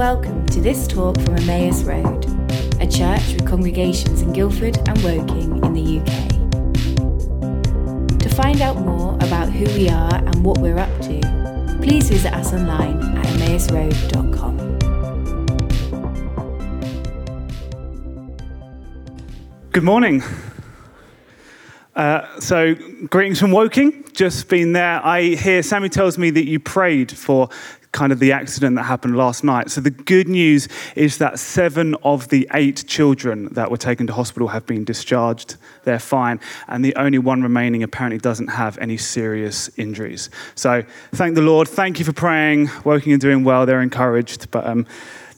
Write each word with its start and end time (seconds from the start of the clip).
Welcome 0.00 0.46
to 0.46 0.62
this 0.62 0.88
talk 0.88 1.20
from 1.20 1.36
Emmaus 1.36 1.82
Road, 1.82 2.24
a 2.80 2.86
church 2.86 3.34
with 3.34 3.46
congregations 3.46 4.22
in 4.22 4.32
Guildford 4.32 4.78
and 4.88 4.98
Woking 5.02 5.62
in 5.62 5.74
the 5.74 6.00
UK. 6.00 6.08
To 8.18 8.28
find 8.30 8.62
out 8.62 8.78
more 8.78 9.16
about 9.16 9.50
who 9.50 9.66
we 9.76 9.90
are 9.90 10.14
and 10.14 10.42
what 10.42 10.56
we're 10.56 10.78
up 10.78 10.88
to, 11.02 11.20
please 11.82 12.08
visit 12.08 12.32
us 12.32 12.54
online 12.54 12.98
at 13.18 13.26
emmausroad.com. 13.26 14.78
Good 19.72 19.84
morning. 19.84 20.22
Uh, 21.94 22.40
so, 22.40 22.74
greetings 23.10 23.38
from 23.38 23.50
Woking. 23.50 24.02
Just 24.14 24.48
been 24.48 24.72
there. 24.72 25.04
I 25.04 25.34
hear 25.34 25.62
Sammy 25.62 25.90
tells 25.90 26.16
me 26.16 26.30
that 26.30 26.46
you 26.46 26.58
prayed 26.58 27.12
for 27.12 27.50
kind 27.92 28.12
of 28.12 28.20
the 28.20 28.32
accident 28.32 28.76
that 28.76 28.84
happened 28.84 29.16
last 29.16 29.42
night. 29.42 29.70
So, 29.70 29.80
the 29.80 29.90
good 29.90 30.28
news 30.28 30.68
is 30.94 31.18
that 31.18 31.38
seven 31.38 31.94
of 32.02 32.28
the 32.28 32.48
eight 32.54 32.84
children 32.86 33.52
that 33.52 33.70
were 33.70 33.76
taken 33.76 34.06
to 34.06 34.12
hospital 34.12 34.48
have 34.48 34.66
been 34.66 34.84
discharged. 34.84 35.56
They're 35.84 35.98
fine. 35.98 36.40
And 36.68 36.84
the 36.84 36.94
only 36.96 37.18
one 37.18 37.42
remaining 37.42 37.82
apparently 37.82 38.18
doesn't 38.18 38.48
have 38.48 38.78
any 38.78 38.96
serious 38.96 39.70
injuries. 39.76 40.30
So, 40.54 40.82
thank 41.12 41.34
the 41.34 41.42
Lord. 41.42 41.68
Thank 41.68 41.98
you 41.98 42.04
for 42.04 42.12
praying. 42.12 42.70
Woking 42.84 43.12
and 43.12 43.20
doing 43.20 43.44
well. 43.44 43.66
They're 43.66 43.82
encouraged. 43.82 44.50
But 44.50 44.66
um, 44.66 44.86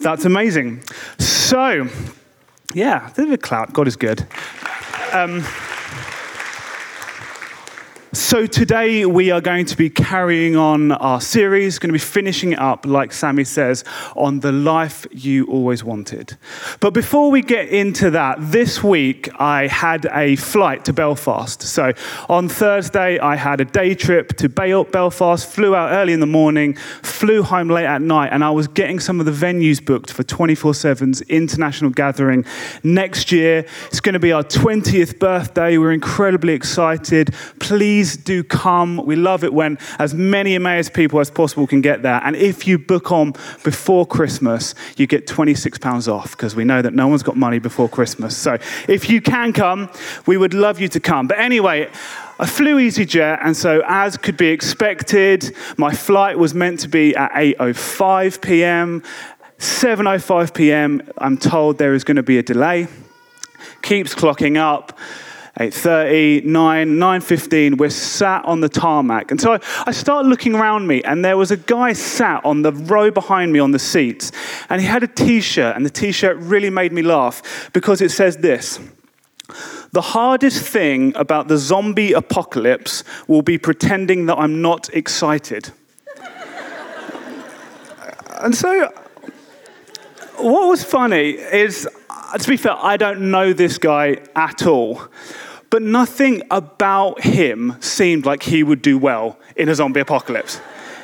that's 0.01 0.25
amazing. 0.25 0.83
So, 1.19 1.89
yeah, 2.75 3.11
a 3.11 3.15
bit 3.15 3.27
of 3.27 3.33
a 3.33 3.39
clap. 3.39 3.73
God 3.73 3.89
is 3.89 3.97
good. 3.97 4.27
Um, 5.13 5.45
so, 8.15 8.45
today 8.45 9.07
we 9.07 9.31
are 9.31 9.41
going 9.41 9.65
to 9.65 9.75
be 9.75 9.89
carrying 9.89 10.55
on 10.55 10.93
our 10.93 11.19
series, 11.19 11.79
going 11.79 11.89
to 11.89 11.95
be 11.95 11.99
finishing 11.99 12.53
it 12.53 12.59
up, 12.59 12.85
like 12.85 13.11
Sammy 13.11 13.45
says, 13.45 13.85
on 14.15 14.41
the 14.41 14.53
life 14.53 15.07
you 15.11 15.47
always 15.47 15.83
wanted. 15.83 16.37
But 16.81 16.91
before 16.91 17.31
we 17.31 17.41
get 17.41 17.71
into 17.71 18.11
that, 18.11 18.37
this 18.39 18.83
week 18.83 19.31
I 19.41 19.67
had 19.67 20.07
a 20.13 20.37
flight 20.37 20.85
to 20.85 20.93
Belfast. 20.93 21.63
So, 21.63 21.95
on 22.29 22.51
Thursday, 22.51 23.19
I 23.19 23.35
had 23.35 23.63
a 23.63 23.65
day 23.65 23.95
trip 23.95 24.37
to 24.37 24.51
Belfast, 24.51 25.49
flew 25.49 25.75
out 25.75 25.93
early 25.93 26.13
in 26.13 26.21
the 26.21 26.27
morning, 26.27 26.75
flew 26.75 27.43
home 27.43 27.69
late 27.69 27.87
at 27.87 28.03
night, 28.03 28.29
and 28.31 28.45
I 28.45 28.51
was 28.51 28.69
getting 28.69 29.01
some 29.01 29.21
of 29.21 29.27
the 29.27 29.33
venues 29.33 29.83
booked 29.83 30.13
for 30.13 30.23
24 30.23 30.73
7's 30.73 31.23
international 31.23 31.91
gathering 31.91 32.45
next 32.83 33.33
year. 33.33 33.65
It's 33.87 34.01
going 34.01 34.13
to 34.13 34.19
be 34.19 34.33
our 34.33 34.45
20th 34.45 35.19
birthday. 35.19 35.79
We're 35.79 35.93
incredibly 35.93 36.53
excited. 36.53 37.33
Please 37.59 38.02
please 38.03 38.17
do 38.17 38.43
come. 38.43 38.97
We 39.07 39.15
love 39.15 39.45
it 39.45 39.55
when 39.55 39.79
as 40.01 40.13
many 40.13 40.57
Emmaus 40.57 40.89
people 40.89 41.21
as 41.21 41.31
possible 41.31 41.69
can 41.69 41.81
get 41.81 42.03
there. 42.03 42.21
And 42.25 42.35
if 42.35 42.67
you 42.67 42.77
book 42.77 43.13
on 43.13 43.35
before 43.63 44.05
Christmas, 44.05 44.75
you 44.97 45.07
get 45.07 45.29
£26 45.29 46.13
off 46.13 46.33
because 46.33 46.57
we 46.57 46.65
know 46.65 46.83
that 46.83 46.95
no 46.95 47.07
one's 47.07 47.23
got 47.23 47.37
money 47.37 47.61
before 47.61 47.89
Christmas. 47.89 48.37
So 48.37 48.59
if 48.89 49.09
you 49.09 49.21
can 49.21 49.53
come, 49.53 49.89
we 50.27 50.37
would 50.37 50.53
love 50.53 50.81
you 50.81 50.89
to 50.89 50.99
come. 50.99 51.29
But 51.29 51.39
anyway, 51.39 51.89
I 52.41 52.47
flew 52.47 52.79
EasyJet, 52.79 53.39
and 53.41 53.57
so 53.57 53.85
as 53.87 54.17
could 54.17 54.37
be 54.37 54.49
expected, 54.49 55.55
my 55.77 55.95
flight 55.95 56.37
was 56.37 56.55
meant 56.55 56.81
to 56.81 56.89
be 56.89 57.15
at 57.15 57.31
8:05 57.31 58.43
p.m. 58.43 59.05
7:05 59.59 60.55
p.m. 60.55 61.09
I'm 61.19 61.39
told 61.39 61.79
there 61.79 61.95
is 61.95 62.03
going 62.03 62.17
to 62.17 62.25
be 62.25 62.39
a 62.39 62.43
delay. 62.43 62.89
Keeps 63.83 64.13
clocking 64.17 64.57
up. 64.57 64.99
8.30, 65.59 66.45
9, 66.47 66.89
9.15, 66.89 67.77
we're 67.77 67.91
sat 67.91 68.43
on 68.47 68.61
the 68.61 68.71
tarmac. 68.71 69.31
And 69.31 69.39
so 69.39 69.53
I, 69.53 69.61
I 69.87 69.93
start 69.93 70.25
looking 70.25 70.55
around 70.55 70.87
me, 70.87 71.03
and 71.03 71.23
there 71.23 71.37
was 71.37 71.51
a 71.51 71.59
guy 71.59 71.93
sat 71.93 72.43
on 72.45 72.63
the 72.63 72.73
row 72.73 73.11
behind 73.11 73.53
me 73.53 73.59
on 73.59 73.71
the 73.71 73.79
seats, 73.79 74.33
and 74.71 74.81
he 74.81 74.87
had 74.87 75.03
a 75.03 75.07
t-shirt, 75.07 75.77
and 75.77 75.85
the 75.85 75.91
t-shirt 75.91 76.39
really 76.39 76.71
made 76.71 76.93
me 76.93 77.03
laugh 77.03 77.71
because 77.75 78.01
it 78.01 78.11
says 78.11 78.39
this, 78.39 78.81
the 79.93 80.01
hardest 80.01 80.67
thing 80.67 81.15
about 81.17 81.49
the 81.49 81.59
zombie 81.59 82.13
apocalypse 82.13 83.05
will 83.29 83.43
be 83.43 83.59
pretending 83.59 84.25
that 84.27 84.39
I'm 84.39 84.63
not 84.63 84.89
excited. 84.95 85.71
and 88.41 88.55
so 88.55 88.91
what 90.39 90.67
was 90.67 90.83
funny 90.83 91.33
is, 91.33 91.87
to 92.39 92.49
be 92.49 92.57
fair, 92.57 92.77
I 92.77 92.97
don't 92.97 93.31
know 93.31 93.53
this 93.53 93.79
guy 93.79 94.19
at 94.35 94.67
all 94.67 95.03
but 95.73 95.81
nothing 95.81 96.43
about 96.51 97.23
him 97.23 97.75
seemed 97.81 98.27
like 98.27 98.43
he 98.43 98.63
would 98.63 98.83
do 98.83 98.99
well 98.99 99.39
in 99.57 99.71
a 99.71 99.75
zombie 99.75 100.01
apocalypse 100.01 100.61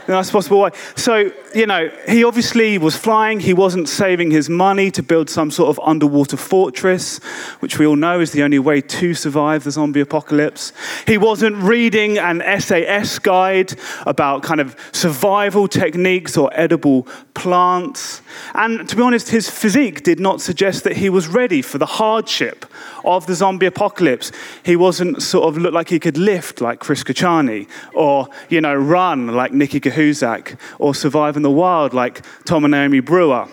the 0.08 0.14
nicest 0.14 0.32
possible 0.32 0.60
way. 0.60 0.70
So, 0.96 1.30
you 1.54 1.66
know, 1.66 1.90
he 2.08 2.24
obviously 2.24 2.78
was 2.78 2.96
flying. 2.96 3.40
He 3.40 3.52
wasn't 3.52 3.90
saving 3.90 4.30
his 4.30 4.48
money 4.48 4.90
to 4.92 5.02
build 5.02 5.28
some 5.28 5.50
sort 5.50 5.68
of 5.68 5.78
underwater 5.84 6.38
fortress, 6.38 7.18
which 7.60 7.78
we 7.78 7.86
all 7.86 7.94
know 7.94 8.18
is 8.18 8.32
the 8.32 8.42
only 8.42 8.58
way 8.58 8.80
to 8.80 9.12
survive 9.12 9.64
the 9.64 9.70
zombie 9.70 10.00
apocalypse. 10.00 10.72
He 11.06 11.18
wasn't 11.18 11.56
reading 11.56 12.16
an 12.16 12.42
SAS 12.58 13.18
guide 13.18 13.78
about 14.06 14.42
kind 14.42 14.62
of 14.62 14.74
survival 14.92 15.68
techniques 15.68 16.38
or 16.38 16.50
edible 16.54 17.06
plants. 17.34 18.22
And 18.54 18.88
to 18.88 18.96
be 18.96 19.02
honest, 19.02 19.28
his 19.28 19.50
physique 19.50 20.04
did 20.04 20.18
not 20.18 20.40
suggest 20.40 20.84
that 20.84 20.96
he 20.96 21.10
was 21.10 21.28
ready 21.28 21.60
for 21.60 21.76
the 21.76 21.86
hardship 21.86 22.64
of 23.04 23.26
the 23.26 23.34
zombie 23.34 23.66
apocalypse. 23.66 24.32
He 24.64 24.74
wasn't 24.74 25.22
sort 25.22 25.48
of 25.48 25.58
looked 25.58 25.74
like 25.74 25.90
he 25.90 26.00
could 26.00 26.16
lift 26.16 26.62
like 26.62 26.80
Chris 26.80 27.04
Kachani 27.04 27.68
or, 27.92 28.28
you 28.48 28.62
know, 28.62 28.74
run 28.74 29.28
like 29.28 29.52
Nikki 29.52 29.80
Cahoon 29.80 29.97
Cusack 29.98 30.60
or 30.78 30.94
Survive 30.94 31.36
in 31.36 31.42
the 31.42 31.50
Wild 31.50 31.92
like 31.92 32.24
Tom 32.44 32.64
and 32.64 32.70
Naomi 32.70 33.00
Brewer. 33.00 33.48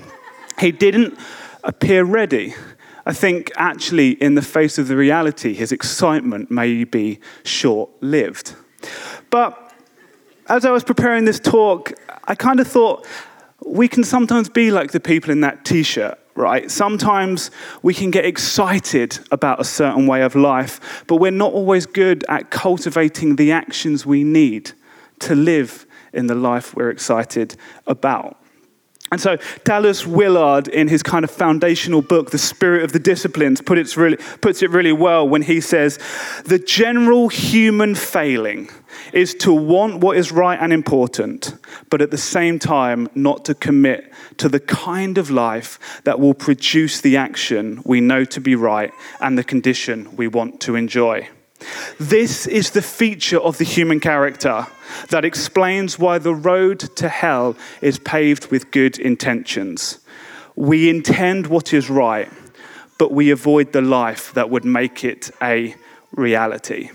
He 0.59 0.71
didn't 0.71 1.17
appear 1.63 2.03
ready. 2.03 2.53
I 3.03 3.13
think 3.13 3.51
actually, 3.55 4.11
in 4.11 4.35
the 4.35 4.43
face 4.43 4.77
of 4.77 4.87
the 4.87 4.95
reality, 4.95 5.55
his 5.55 5.71
excitement 5.71 6.51
may 6.51 6.83
be 6.83 7.19
short 7.43 7.89
lived. 7.99 8.53
But 9.31 9.73
as 10.47 10.65
I 10.65 10.69
was 10.69 10.83
preparing 10.83 11.25
this 11.25 11.39
talk, 11.39 11.93
I 12.25 12.35
kind 12.35 12.59
of 12.59 12.67
thought 12.67 13.07
we 13.65 13.87
can 13.87 14.03
sometimes 14.03 14.47
be 14.47 14.69
like 14.69 14.91
the 14.91 14.99
people 14.99 15.31
in 15.31 15.41
that 15.41 15.65
t 15.65 15.81
shirt, 15.81 16.19
right? 16.35 16.69
Sometimes 16.69 17.49
we 17.81 17.95
can 17.95 18.11
get 18.11 18.23
excited 18.23 19.17
about 19.31 19.59
a 19.59 19.63
certain 19.63 20.05
way 20.05 20.21
of 20.21 20.35
life, 20.35 21.03
but 21.07 21.15
we're 21.15 21.31
not 21.31 21.53
always 21.53 21.87
good 21.87 22.23
at 22.29 22.51
cultivating 22.51 23.35
the 23.35 23.51
actions 23.51 24.05
we 24.05 24.23
need 24.23 24.73
to 25.21 25.33
live 25.33 25.84
in 26.15 26.27
the 26.27 26.35
life 26.35 26.75
we're 26.75 26.89
excited 26.89 27.55
about. 27.85 28.37
And 29.11 29.21
so 29.21 29.37
Dallas 29.63 30.05
Willard, 30.05 30.67
in 30.67 30.87
his 30.87 31.03
kind 31.03 31.23
of 31.23 31.29
foundational 31.29 32.01
book, 32.01 32.31
The 32.31 32.39
Spirit 32.39 32.83
of 32.83 32.91
the 32.91 32.99
Disciplines, 32.99 33.61
puts 33.61 33.95
it 33.95 34.69
really 34.71 34.91
well 34.91 35.29
when 35.29 35.43
he 35.43 35.61
says, 35.61 35.99
The 36.45 36.57
general 36.57 37.29
human 37.29 37.93
failing 37.93 38.69
is 39.13 39.35
to 39.35 39.53
want 39.53 39.99
what 39.99 40.17
is 40.17 40.31
right 40.31 40.59
and 40.59 40.73
important, 40.73 41.55
but 41.89 42.01
at 42.01 42.09
the 42.11 42.17
same 42.17 42.57
time 42.57 43.07
not 43.13 43.45
to 43.45 43.53
commit 43.53 44.11
to 44.37 44.49
the 44.49 44.59
kind 44.59 45.17
of 45.17 45.29
life 45.29 46.01
that 46.03 46.19
will 46.19 46.33
produce 46.33 46.99
the 46.99 47.15
action 47.15 47.81
we 47.85 48.01
know 48.01 48.25
to 48.25 48.41
be 48.41 48.55
right 48.55 48.91
and 49.21 49.37
the 49.37 49.43
condition 49.43 50.15
we 50.15 50.27
want 50.27 50.59
to 50.61 50.75
enjoy. 50.75 51.29
This 51.99 52.47
is 52.47 52.71
the 52.71 52.81
feature 52.81 53.39
of 53.39 53.57
the 53.57 53.63
human 53.63 53.99
character 53.99 54.67
that 55.09 55.25
explains 55.25 55.97
why 55.97 56.17
the 56.17 56.35
road 56.35 56.79
to 56.97 57.09
hell 57.09 57.55
is 57.81 57.99
paved 57.99 58.51
with 58.51 58.71
good 58.71 58.99
intentions. 58.99 59.99
We 60.55 60.89
intend 60.89 61.47
what 61.47 61.73
is 61.73 61.89
right, 61.89 62.29
but 62.97 63.11
we 63.11 63.31
avoid 63.31 63.71
the 63.71 63.81
life 63.81 64.33
that 64.33 64.49
would 64.49 64.65
make 64.65 65.03
it 65.03 65.31
a 65.41 65.75
reality. 66.11 66.91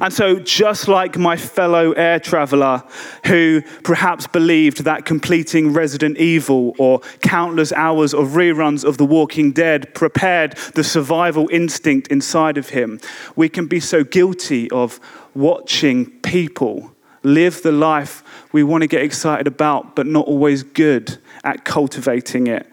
And 0.00 0.12
so, 0.12 0.38
just 0.38 0.88
like 0.88 1.16
my 1.16 1.36
fellow 1.36 1.92
air 1.92 2.20
traveler 2.20 2.82
who 3.26 3.62
perhaps 3.82 4.26
believed 4.26 4.84
that 4.84 5.04
completing 5.04 5.72
Resident 5.72 6.18
Evil 6.18 6.74
or 6.78 7.00
countless 7.22 7.72
hours 7.72 8.14
of 8.14 8.28
reruns 8.28 8.84
of 8.84 8.98
The 8.98 9.04
Walking 9.04 9.52
Dead 9.52 9.94
prepared 9.94 10.56
the 10.74 10.84
survival 10.84 11.48
instinct 11.50 12.08
inside 12.08 12.58
of 12.58 12.70
him, 12.70 13.00
we 13.36 13.48
can 13.48 13.66
be 13.66 13.80
so 13.80 14.04
guilty 14.04 14.70
of 14.70 15.00
watching 15.34 16.10
people 16.20 16.92
live 17.22 17.62
the 17.62 17.72
life 17.72 18.22
we 18.52 18.62
want 18.62 18.82
to 18.82 18.88
get 18.88 19.02
excited 19.02 19.46
about, 19.46 19.94
but 19.96 20.06
not 20.06 20.26
always 20.26 20.62
good 20.62 21.18
at 21.44 21.64
cultivating 21.64 22.46
it 22.46 22.66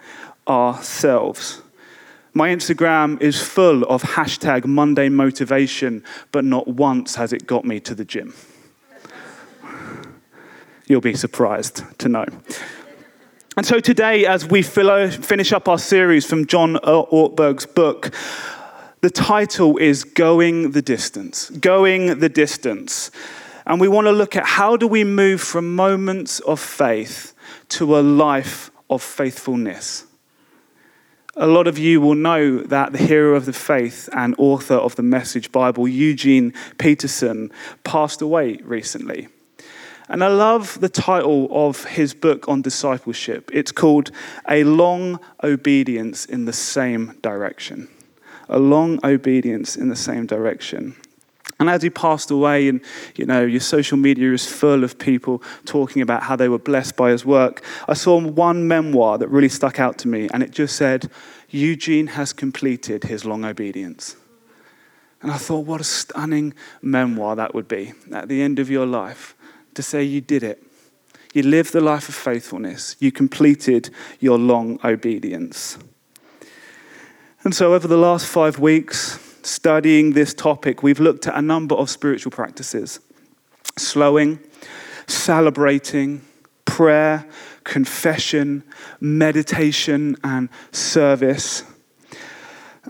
ourselves. 0.48 1.62
My 2.36 2.50
Instagram 2.50 3.22
is 3.22 3.40
full 3.40 3.82
of 3.84 4.02
hashtag 4.02 4.66
Monday 4.66 5.08
motivation, 5.08 6.04
but 6.32 6.44
not 6.44 6.68
once 6.68 7.14
has 7.14 7.32
it 7.32 7.46
got 7.46 7.64
me 7.64 7.80
to 7.80 7.94
the 7.94 8.04
gym. 8.04 8.34
You'll 10.86 11.00
be 11.00 11.14
surprised 11.14 11.82
to 11.98 12.10
know. 12.10 12.26
And 13.56 13.64
so 13.64 13.80
today, 13.80 14.26
as 14.26 14.44
we 14.44 14.60
finish 14.60 15.50
up 15.54 15.66
our 15.66 15.78
series 15.78 16.26
from 16.26 16.46
John 16.46 16.74
Ortberg's 16.84 17.64
book, 17.64 18.12
the 19.00 19.08
title 19.08 19.78
is 19.78 20.04
Going 20.04 20.72
the 20.72 20.82
Distance. 20.82 21.48
Going 21.48 22.18
the 22.18 22.28
Distance. 22.28 23.10
And 23.64 23.80
we 23.80 23.88
want 23.88 24.08
to 24.08 24.12
look 24.12 24.36
at 24.36 24.44
how 24.44 24.76
do 24.76 24.86
we 24.86 25.04
move 25.04 25.40
from 25.40 25.74
moments 25.74 26.40
of 26.40 26.60
faith 26.60 27.32
to 27.70 27.98
a 27.98 28.00
life 28.00 28.70
of 28.90 29.02
faithfulness. 29.02 30.04
A 31.38 31.46
lot 31.46 31.66
of 31.66 31.76
you 31.76 32.00
will 32.00 32.14
know 32.14 32.60
that 32.60 32.92
the 32.92 32.98
hero 32.98 33.36
of 33.36 33.44
the 33.44 33.52
faith 33.52 34.08
and 34.12 34.34
author 34.38 34.76
of 34.76 34.96
the 34.96 35.02
Message 35.02 35.52
Bible, 35.52 35.86
Eugene 35.86 36.54
Peterson, 36.78 37.52
passed 37.84 38.22
away 38.22 38.56
recently. 38.64 39.28
And 40.08 40.24
I 40.24 40.28
love 40.28 40.80
the 40.80 40.88
title 40.88 41.48
of 41.50 41.84
his 41.84 42.14
book 42.14 42.48
on 42.48 42.62
discipleship. 42.62 43.50
It's 43.52 43.70
called 43.70 44.12
A 44.48 44.64
Long 44.64 45.20
Obedience 45.44 46.24
in 46.24 46.46
the 46.46 46.54
Same 46.54 47.18
Direction. 47.20 47.88
A 48.48 48.58
long 48.58 48.98
obedience 49.04 49.76
in 49.76 49.88
the 49.88 49.96
same 49.96 50.24
direction. 50.24 50.96
And 51.58 51.70
as 51.70 51.82
he 51.82 51.90
passed 51.90 52.30
away, 52.30 52.68
and 52.68 52.80
you 53.14 53.24
know, 53.24 53.44
your 53.44 53.60
social 53.60 53.96
media 53.96 54.32
is 54.32 54.46
full 54.46 54.84
of 54.84 54.98
people 54.98 55.42
talking 55.64 56.02
about 56.02 56.22
how 56.22 56.36
they 56.36 56.48
were 56.48 56.58
blessed 56.58 56.96
by 56.96 57.10
his 57.10 57.24
work, 57.24 57.64
I 57.88 57.94
saw 57.94 58.20
one 58.20 58.68
memoir 58.68 59.16
that 59.18 59.28
really 59.28 59.48
stuck 59.48 59.80
out 59.80 59.96
to 59.98 60.08
me, 60.08 60.28
and 60.32 60.42
it 60.42 60.50
just 60.50 60.76
said, 60.76 61.10
Eugene 61.48 62.08
has 62.08 62.32
completed 62.32 63.04
his 63.04 63.24
long 63.24 63.44
obedience. 63.44 64.16
And 65.22 65.32
I 65.32 65.38
thought, 65.38 65.66
what 65.66 65.80
a 65.80 65.84
stunning 65.84 66.52
memoir 66.82 67.36
that 67.36 67.54
would 67.54 67.68
be 67.68 67.94
at 68.12 68.28
the 68.28 68.42
end 68.42 68.58
of 68.58 68.68
your 68.68 68.86
life 68.86 69.34
to 69.74 69.82
say 69.82 70.02
you 70.02 70.20
did 70.20 70.42
it. 70.42 70.62
You 71.32 71.42
lived 71.42 71.72
the 71.72 71.80
life 71.80 72.08
of 72.08 72.14
faithfulness. 72.14 72.96
You 72.98 73.12
completed 73.12 73.90
your 74.20 74.38
long 74.38 74.78
obedience. 74.84 75.78
And 77.44 77.54
so, 77.54 77.74
over 77.74 77.86
the 77.86 77.96
last 77.96 78.26
five 78.26 78.58
weeks, 78.58 79.18
studying 79.46 80.12
this 80.12 80.34
topic, 80.34 80.82
we've 80.82 81.00
looked 81.00 81.26
at 81.26 81.36
a 81.36 81.42
number 81.42 81.74
of 81.74 81.88
spiritual 81.88 82.32
practices 82.32 83.00
slowing, 83.78 84.38
celebrating, 85.06 86.22
prayer, 86.64 87.26
confession, 87.64 88.62
meditation, 89.00 90.16
and 90.24 90.48
service. 90.72 91.62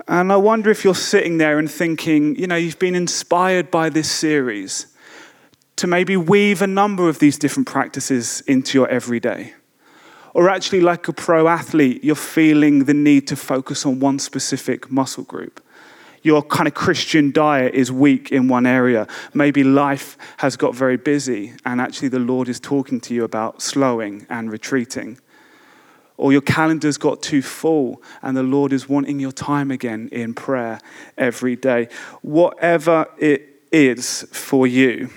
And 0.06 0.32
I 0.32 0.36
wonder 0.36 0.70
if 0.70 0.84
you're 0.84 0.94
sitting 0.94 1.38
there 1.38 1.58
and 1.58 1.68
thinking, 1.68 2.36
you 2.36 2.46
know, 2.46 2.56
you've 2.56 2.78
been 2.78 2.94
inspired 2.94 3.70
by 3.70 3.88
this 3.88 4.10
series 4.10 4.86
to 5.76 5.86
maybe 5.86 6.16
weave 6.16 6.62
a 6.62 6.66
number 6.66 7.08
of 7.08 7.18
these 7.18 7.38
different 7.38 7.66
practices 7.66 8.42
into 8.42 8.78
your 8.78 8.88
everyday. 8.88 9.54
Or 10.34 10.48
actually, 10.50 10.82
like 10.82 11.08
a 11.08 11.12
pro 11.12 11.48
athlete, 11.48 12.04
you're 12.04 12.14
feeling 12.14 12.84
the 12.84 12.94
need 12.94 13.26
to 13.28 13.36
focus 13.36 13.86
on 13.86 14.00
one 14.00 14.18
specific 14.18 14.90
muscle 14.90 15.24
group. 15.24 15.62
Your 16.26 16.42
kind 16.42 16.66
of 16.66 16.74
Christian 16.74 17.30
diet 17.30 17.72
is 17.72 17.92
weak 17.92 18.32
in 18.32 18.48
one 18.48 18.66
area. 18.66 19.06
Maybe 19.32 19.62
life 19.62 20.18
has 20.38 20.56
got 20.56 20.74
very 20.74 20.96
busy, 20.96 21.52
and 21.64 21.80
actually, 21.80 22.08
the 22.08 22.18
Lord 22.18 22.48
is 22.48 22.58
talking 22.58 23.00
to 23.02 23.14
you 23.14 23.22
about 23.22 23.62
slowing 23.62 24.26
and 24.28 24.50
retreating. 24.50 25.20
Or 26.16 26.32
your 26.32 26.40
calendar's 26.40 26.98
got 26.98 27.22
too 27.22 27.42
full, 27.42 28.02
and 28.22 28.36
the 28.36 28.42
Lord 28.42 28.72
is 28.72 28.88
wanting 28.88 29.20
your 29.20 29.30
time 29.30 29.70
again 29.70 30.08
in 30.10 30.34
prayer 30.34 30.80
every 31.16 31.54
day. 31.54 31.86
Whatever 32.22 33.06
it 33.18 33.62
is 33.70 34.26
for 34.32 34.66
you. 34.66 35.10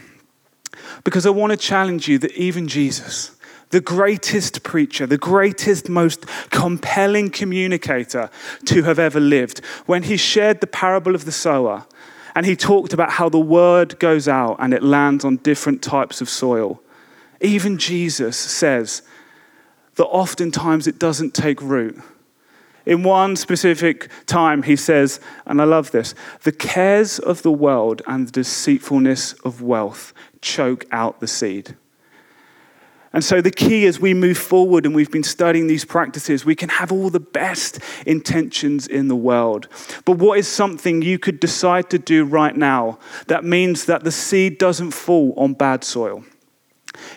Because 1.04 1.26
I 1.26 1.32
want 1.32 1.50
to 1.50 1.58
challenge 1.58 2.08
you 2.08 2.20
that 2.20 2.34
even 2.34 2.68
Jesus, 2.68 3.32
the 3.69 3.81
greatest 3.81 4.63
preacher, 4.63 5.06
the 5.06 5.18
greatest, 5.18 5.89
most 5.89 6.25
compelling 6.50 7.30
communicator 7.30 8.30
to 8.66 8.83
have 8.83 9.00
ever 9.00 9.19
lived, 9.19 9.63
when 9.86 10.04
he 10.04 10.18
shared 10.18 10.62
the 10.62 10.68
parable 10.68 11.16
of 11.16 11.25
the 11.25 11.31
sower 11.31 11.86
and 12.36 12.45
he 12.45 12.56
talked 12.56 12.94
about 12.94 13.12
how 13.12 13.30
the 13.30 13.39
word 13.39 14.00
goes 14.00 14.27
out 14.27 14.56
and 14.60 14.74
it 14.74 14.83
lands 14.83 15.25
on 15.25 15.38
different 15.38 15.81
types 15.81 16.21
of 16.21 16.30
soil, 16.30 16.81
even 17.42 17.77
Jesus 17.77 18.38
says 18.38 19.01
that 19.95 20.06
oftentimes 20.06 20.88
it 20.88 21.00
doesn't 21.00 21.33
take 21.33 21.62
root. 21.62 22.00
In 22.86 23.04
one 23.04 23.36
specific 23.36 24.10
time, 24.25 24.63
he 24.63 24.75
says, 24.75 25.19
and 25.45 25.62
I 25.62 25.65
love 25.65 25.92
this 25.92 26.15
the 26.42 26.51
cares 26.51 27.19
of 27.19 27.44
the 27.44 27.51
world 27.51 28.01
and 28.07 28.27
the 28.27 28.31
deceitfulness 28.31 29.33
of 29.45 29.62
wealth 29.62 30.13
choke 30.42 30.86
out 30.92 31.19
the 31.19 31.27
seed. 31.27 31.75
And 33.12 33.24
so, 33.24 33.42
the 33.42 33.52
key 33.52 33.88
as 33.88 34.00
we 34.00 34.14
move 34.14 34.38
forward 34.38 34.86
and 34.86 34.94
we've 34.94 35.12
been 35.12 35.24
studying 35.24 35.66
these 35.66 35.84
practices, 35.84 36.46
we 36.46 36.56
can 36.56 36.70
have 36.70 36.92
all 36.92 37.10
the 37.10 37.20
best 37.20 37.80
intentions 38.06 38.86
in 38.86 39.08
the 39.08 39.16
world. 39.16 39.68
But 40.06 40.14
what 40.14 40.38
is 40.38 40.48
something 40.48 41.02
you 41.02 41.18
could 41.18 41.40
decide 41.40 41.90
to 41.90 41.98
do 41.98 42.24
right 42.24 42.56
now 42.56 43.00
that 43.26 43.44
means 43.44 43.86
that 43.86 44.04
the 44.04 44.12
seed 44.12 44.60
doesn't 44.60 44.92
fall 44.92 45.34
on 45.38 45.54
bad 45.54 45.84
soil? 45.84 46.24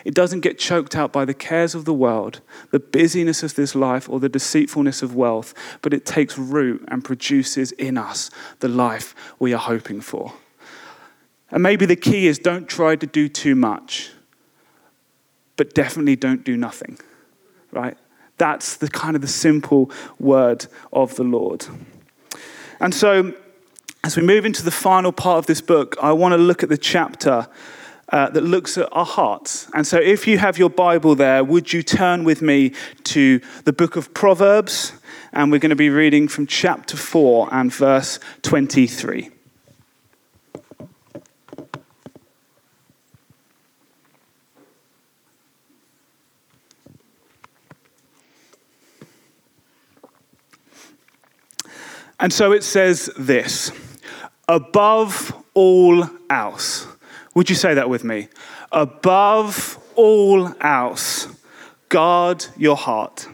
It 0.05 0.13
doesn't 0.13 0.41
get 0.41 0.59
choked 0.59 0.95
out 0.95 1.11
by 1.11 1.25
the 1.25 1.33
cares 1.33 1.75
of 1.75 1.85
the 1.85 1.93
world, 1.93 2.41
the 2.71 2.79
busyness 2.79 3.43
of 3.43 3.55
this 3.55 3.75
life, 3.75 4.09
or 4.09 4.19
the 4.19 4.29
deceitfulness 4.29 5.01
of 5.01 5.15
wealth, 5.15 5.53
but 5.81 5.93
it 5.93 6.05
takes 6.05 6.37
root 6.37 6.83
and 6.87 7.03
produces 7.03 7.71
in 7.73 7.97
us 7.97 8.29
the 8.59 8.67
life 8.67 9.13
we 9.39 9.53
are 9.53 9.59
hoping 9.59 10.01
for. 10.01 10.33
And 11.51 11.61
maybe 11.61 11.85
the 11.85 11.95
key 11.95 12.27
is 12.27 12.39
don't 12.39 12.67
try 12.67 12.95
to 12.95 13.05
do 13.05 13.29
too 13.29 13.55
much, 13.55 14.11
but 15.55 15.73
definitely 15.73 16.15
don't 16.15 16.43
do 16.43 16.57
nothing, 16.57 16.97
right? 17.71 17.97
That's 18.37 18.77
the 18.77 18.89
kind 18.89 19.15
of 19.15 19.21
the 19.21 19.27
simple 19.27 19.91
word 20.19 20.65
of 20.91 21.15
the 21.15 21.23
Lord. 21.23 21.65
And 22.79 22.93
so, 22.93 23.33
as 24.03 24.17
we 24.17 24.23
move 24.23 24.45
into 24.45 24.63
the 24.63 24.71
final 24.71 25.11
part 25.11 25.37
of 25.37 25.45
this 25.45 25.61
book, 25.61 25.95
I 26.01 26.11
want 26.11 26.33
to 26.33 26.37
look 26.37 26.63
at 26.63 26.69
the 26.69 26.77
chapter 26.77 27.47
uh, 28.09 28.29
that 28.29 28.41
looks 28.41 28.77
at 28.77 28.89
our 28.91 29.05
hearts. 29.05 29.67
And 29.73 29.87
so, 29.87 29.97
if 29.97 30.27
you 30.27 30.39
have 30.39 30.57
your 30.57 30.69
Bible 30.69 31.15
there, 31.15 31.43
would 31.43 31.71
you 31.71 31.83
turn 31.83 32.23
with 32.23 32.41
me 32.41 32.73
to 33.05 33.39
the 33.63 33.73
book 33.73 33.95
of 33.95 34.13
Proverbs? 34.13 34.93
And 35.31 35.51
we're 35.51 35.59
going 35.59 35.69
to 35.69 35.75
be 35.75 35.89
reading 35.89 36.27
from 36.27 36.45
chapter 36.45 36.97
4 36.97 37.49
and 37.51 37.73
verse 37.73 38.19
23. 38.41 39.32
And 52.23 52.31
so 52.31 52.53
it 52.53 52.63
says 52.63 53.09
this 53.17 53.73
above 54.47 55.33
all 55.53 56.09
else. 56.29 56.87
Would 57.35 57.49
you 57.49 57.55
say 57.57 57.73
that 57.73 57.89
with 57.89 58.05
me? 58.05 58.29
Above 58.71 59.77
all 59.95 60.55
else, 60.61 61.27
guard 61.89 62.45
your 62.55 62.77
heart, 62.77 63.27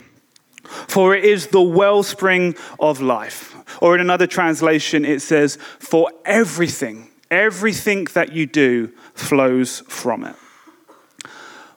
for 0.63 1.15
it 1.15 1.24
is 1.24 1.48
the 1.48 1.62
wellspring 1.62 2.55
of 2.79 3.00
life. 3.00 3.55
Or 3.79 3.93
in 3.93 4.01
another 4.01 4.25
translation, 4.25 5.05
it 5.05 5.22
says, 5.22 5.60
For 5.77 6.12
everything, 6.25 7.10
everything 7.29 8.05
that 8.15 8.31
you 8.31 8.48
do 8.48 8.88
flows 9.13 9.81
from 9.88 10.24
it. 10.24 10.36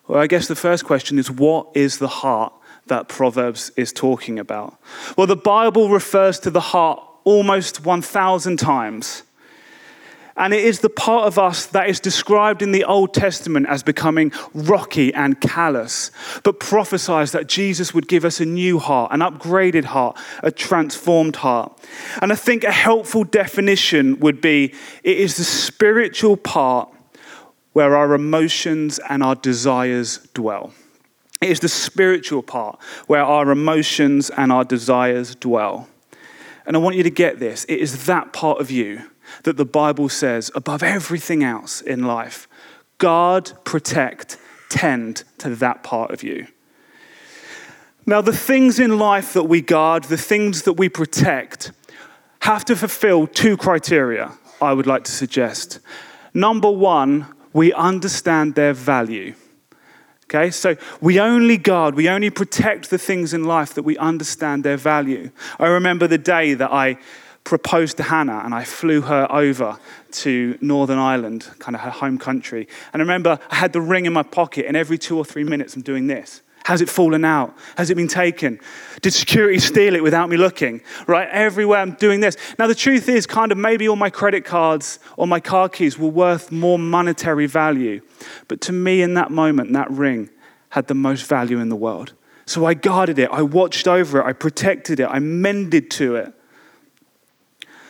Well, 0.09 0.19
I 0.19 0.27
guess 0.27 0.49
the 0.49 0.57
first 0.57 0.87
question 0.87 1.19
is 1.19 1.31
what 1.31 1.67
is 1.75 1.99
the 1.99 2.09
heart 2.09 2.55
that 2.93 3.09
Proverbs 3.09 3.73
is 3.75 3.91
talking 3.91 4.39
about? 4.39 4.79
Well, 5.17 5.27
the 5.27 5.35
Bible 5.35 5.89
refers 5.89 6.39
to 6.41 6.51
the 6.51 6.61
heart 6.61 7.03
almost 7.25 7.87
1,000 7.87 8.59
times. 8.59 9.23
And 10.37 10.53
it 10.53 10.63
is 10.63 10.81
the 10.81 10.91
part 10.91 11.27
of 11.27 11.39
us 11.39 11.65
that 11.67 11.89
is 11.89 12.01
described 12.01 12.61
in 12.61 12.73
the 12.73 12.85
Old 12.85 13.15
Testament 13.15 13.67
as 13.67 13.83
becoming 13.83 14.31
rocky 14.53 15.13
and 15.15 15.41
callous, 15.41 16.11
but 16.43 16.61
prophesies 16.61 17.33
that 17.33 17.47
Jesus 17.47 17.95
would 17.95 18.09
give 18.09 18.27
us 18.27 18.41
a 18.41 18.45
new 18.45 18.79
heart, 18.79 19.11
an 19.13 19.21
upgraded 19.21 19.85
heart, 19.85 20.19
a 20.43 20.51
transformed 20.51 21.37
heart. 21.37 21.73
And 22.21 22.31
I 22.31 22.35
think 22.35 22.63
a 22.63 22.73
helpful 22.73 23.25
definition 23.25 24.21
would 24.21 24.43
be 24.43 24.75
it 25.03 25.17
is 25.19 25.39
the 25.39 25.45
spiritual 25.45 26.37
part 26.37 26.91
where 27.73 27.97
our 27.97 28.13
emotions 28.13 29.01
and 29.09 29.23
our 29.23 29.35
desires 29.35 30.19
dwell. 30.35 30.75
It 31.43 31.51
is 31.51 31.61
the 31.61 31.69
spiritual 31.69 32.43
part 32.43 32.81
where 33.09 33.23
our 33.23 33.51
emotions 33.51 34.31
and 34.31 34.53
our 34.53 34.65
desires 34.65 35.35
dwell. 35.35 35.89
And 36.65 36.77
I 36.77 36.79
want 36.79 36.95
you 36.95 37.03
to 37.03 37.11
get 37.11 37.41
this 37.41 37.65
it 37.65 37.81
is 37.81 38.07
that 38.07 38.33
part 38.33 38.61
of 38.61 38.71
you 38.71 39.03
that 39.43 39.57
the 39.57 39.65
Bible 39.65 40.09
says, 40.09 40.51
above 40.55 40.83
everything 40.83 41.43
else 41.43 41.81
in 41.81 42.05
life, 42.05 42.47
guard, 42.99 43.53
protect, 43.65 44.39
tend 44.69 45.25
to 45.39 45.55
that 45.57 45.83
part 45.83 46.13
of 46.13 46.23
you. 46.23 46.47
Now, 48.07 48.21
the 48.21 48.37
things 48.37 48.79
in 48.79 48.99
life 48.99 49.33
that 49.33 49.45
we 49.45 49.61
guard, 49.61 50.05
the 50.05 50.17
things 50.17 50.63
that 50.63 50.75
we 50.75 50.89
protect, 50.89 51.73
have 52.41 52.65
to 52.67 52.77
fulfill 52.77 53.27
two 53.27 53.57
criteria, 53.57 54.33
I 54.61 54.73
would 54.73 54.87
like 54.87 55.05
to 55.05 55.13
suggest. 55.13 55.81
Number 56.35 56.71
one, 56.71 57.27
we 57.53 57.73
understand 57.73 58.55
their 58.55 58.73
value. 58.73 59.35
Okay, 60.35 60.51
so 60.51 60.77
we 61.03 61.21
only 61.21 61.59
guard, 61.59 61.95
we 61.95 62.09
only 62.09 62.31
protect 62.31 62.89
the 62.89 62.97
things 62.97 63.35
in 63.35 63.45
life 63.45 63.75
that 63.75 63.83
we 63.83 63.99
understand 63.99 64.65
their 64.65 64.79
value. 64.79 65.31
I 65.59 65.67
remember 65.67 66.07
the 66.07 66.17
day 66.17 66.55
that 66.55 66.73
I 66.73 66.97
proposed 67.45 67.99
to 67.99 68.05
Hannah 68.05 68.41
and 68.43 68.55
I 68.55 68.65
flew 68.65 69.03
her 69.03 69.27
over 69.31 69.79
to 70.13 70.57
Northern 70.63 70.99
Ireland, 70.99 71.51
kind 71.59 71.77
of 71.77 71.83
her 71.83 71.91
home 71.91 72.17
country. 72.17 72.67
And 72.95 73.03
I 73.03 73.05
remember 73.05 73.39
I 73.51 73.57
had 73.57 73.75
the 73.75 73.83
ring 73.83 74.07
in 74.07 74.15
my 74.15 74.23
pocket, 74.23 74.65
and 74.65 74.75
every 74.75 74.97
two 74.97 75.19
or 75.19 75.25
three 75.27 75.45
minutes 75.45 75.77
I'm 75.77 75.83
doing 75.83 76.07
this. 76.07 76.41
Has 76.65 76.81
it 76.81 76.89
fallen 76.89 77.25
out? 77.25 77.57
Has 77.77 77.91
it 77.91 77.97
been 77.97 78.09
taken? 78.09 78.61
Did 79.01 79.13
security 79.13 79.59
steal 79.59 79.97
it 79.97 80.03
without 80.03 80.29
me 80.29 80.37
looking? 80.37 80.81
Right? 81.07 81.29
Everywhere 81.29 81.81
I'm 81.81 81.95
doing 81.95 82.21
this. 82.21 82.37
Now, 82.59 82.67
the 82.67 82.75
truth 82.75 83.09
is, 83.09 83.27
kind 83.27 83.51
of 83.51 83.59
maybe 83.59 83.89
all 83.89 83.97
my 83.97 84.11
credit 84.11 84.45
cards 84.45 84.99
or 85.17 85.27
my 85.27 85.41
car 85.41 85.69
keys 85.69 85.99
were 85.99 86.09
worth 86.09 86.53
more 86.53 86.79
monetary 86.79 87.47
value. 87.47 88.01
But 88.49 88.61
to 88.63 88.73
me, 88.73 89.03
in 89.03 89.15
that 89.15 89.31
moment, 89.31 89.73
that 89.73 89.91
ring 89.91 90.31
had 90.71 90.87
the 90.87 90.95
most 90.95 91.27
value 91.27 91.59
in 91.59 91.69
the 91.69 91.77
world. 91.77 92.15
So 92.47 92.65
I 92.65 92.75
guarded 92.75 93.19
it, 93.19 93.31
I 93.31 93.43
watched 93.43 93.89
over 93.89 94.21
it, 94.21 94.25
I 94.25 94.33
protected 94.33 95.01
it, 95.01 95.07
I 95.07 95.19
mended 95.19 95.91
to 95.93 96.17
it. 96.17 96.33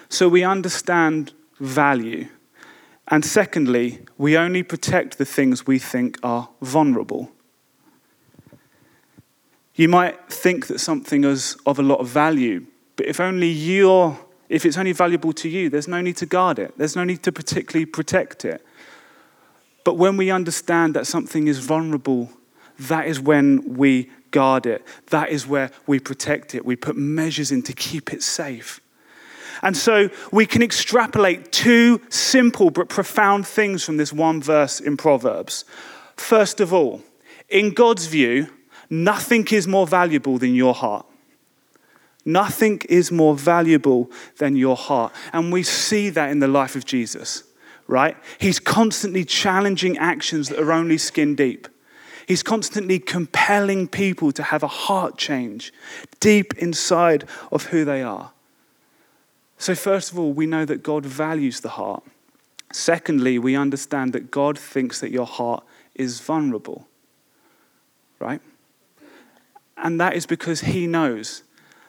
So 0.08 0.28
we 0.28 0.44
understand 0.44 1.32
value. 1.58 2.28
And 3.08 3.24
secondly, 3.24 4.00
we 4.18 4.36
only 4.36 4.62
protect 4.62 5.18
the 5.18 5.24
things 5.24 5.66
we 5.66 5.78
think 5.78 6.18
are 6.22 6.48
vulnerable. 6.60 7.30
You 9.74 9.88
might 9.88 10.28
think 10.28 10.66
that 10.66 10.80
something 10.80 11.24
is 11.24 11.56
of 11.64 11.78
a 11.78 11.82
lot 11.82 12.00
of 12.00 12.08
value, 12.08 12.66
but 12.96 13.06
if 13.06 13.20
only 13.20 13.48
you're, 13.48 14.18
if 14.48 14.66
it's 14.66 14.76
only 14.76 14.92
valuable 14.92 15.32
to 15.34 15.48
you, 15.48 15.70
there's 15.70 15.88
no 15.88 16.00
need 16.00 16.16
to 16.18 16.26
guard 16.26 16.58
it. 16.58 16.76
There's 16.76 16.96
no 16.96 17.04
need 17.04 17.22
to 17.22 17.32
particularly 17.32 17.86
protect 17.86 18.44
it. 18.44 18.64
But 19.84 19.94
when 19.94 20.16
we 20.16 20.30
understand 20.30 20.94
that 20.94 21.06
something 21.06 21.48
is 21.48 21.58
vulnerable, 21.58 22.30
that 22.78 23.06
is 23.06 23.18
when 23.18 23.76
we 23.76 24.10
guard 24.30 24.66
it. 24.66 24.84
That 25.10 25.30
is 25.30 25.46
where 25.46 25.70
we 25.86 25.98
protect 25.98 26.54
it. 26.54 26.64
We 26.64 26.76
put 26.76 26.96
measures 26.96 27.50
in 27.50 27.62
to 27.62 27.72
keep 27.72 28.12
it 28.12 28.22
safe. 28.22 28.80
And 29.62 29.76
so 29.76 30.10
we 30.32 30.46
can 30.46 30.62
extrapolate 30.62 31.52
two 31.52 32.00
simple 32.08 32.70
but 32.70 32.88
profound 32.88 33.46
things 33.46 33.84
from 33.84 33.96
this 33.96 34.12
one 34.12 34.42
verse 34.42 34.80
in 34.80 34.96
Proverbs. 34.96 35.64
First 36.16 36.60
of 36.60 36.72
all, 36.72 37.02
in 37.48 37.72
God's 37.72 38.06
view, 38.06 38.48
Nothing 38.92 39.48
is 39.50 39.66
more 39.66 39.86
valuable 39.86 40.36
than 40.36 40.54
your 40.54 40.74
heart. 40.74 41.06
Nothing 42.26 42.82
is 42.90 43.10
more 43.10 43.34
valuable 43.34 44.10
than 44.36 44.54
your 44.54 44.76
heart. 44.76 45.14
And 45.32 45.50
we 45.50 45.62
see 45.62 46.10
that 46.10 46.30
in 46.30 46.40
the 46.40 46.46
life 46.46 46.76
of 46.76 46.84
Jesus, 46.84 47.44
right? 47.86 48.18
He's 48.38 48.58
constantly 48.58 49.24
challenging 49.24 49.96
actions 49.96 50.50
that 50.50 50.58
are 50.58 50.74
only 50.74 50.98
skin 50.98 51.34
deep. 51.34 51.68
He's 52.28 52.42
constantly 52.42 52.98
compelling 52.98 53.88
people 53.88 54.30
to 54.32 54.42
have 54.42 54.62
a 54.62 54.68
heart 54.68 55.16
change 55.16 55.72
deep 56.20 56.52
inside 56.58 57.26
of 57.50 57.64
who 57.68 57.86
they 57.86 58.02
are. 58.02 58.32
So, 59.56 59.74
first 59.74 60.12
of 60.12 60.18
all, 60.18 60.34
we 60.34 60.44
know 60.44 60.66
that 60.66 60.82
God 60.82 61.06
values 61.06 61.60
the 61.60 61.70
heart. 61.70 62.04
Secondly, 62.74 63.38
we 63.38 63.56
understand 63.56 64.12
that 64.12 64.30
God 64.30 64.58
thinks 64.58 65.00
that 65.00 65.10
your 65.10 65.26
heart 65.26 65.64
is 65.94 66.20
vulnerable, 66.20 66.86
right? 68.18 68.42
And 69.82 70.00
that 70.00 70.14
is 70.14 70.26
because 70.26 70.62
he 70.62 70.86
knows 70.86 71.42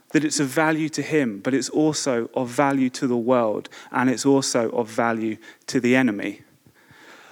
that 0.09 0.25
it's 0.25 0.39
of 0.39 0.47
value 0.47 0.89
to 0.89 1.01
him, 1.01 1.39
but 1.39 1.53
it's 1.53 1.69
also 1.69 2.29
of 2.33 2.50
value 2.50 2.89
to 2.89 3.07
the 3.07 3.17
world, 3.17 3.69
and 3.91 4.09
it's 4.09 4.25
also 4.25 4.69
of 4.71 4.89
value 4.89 5.38
to 5.67 5.79
the 5.79 5.95
enemy. 5.95 6.41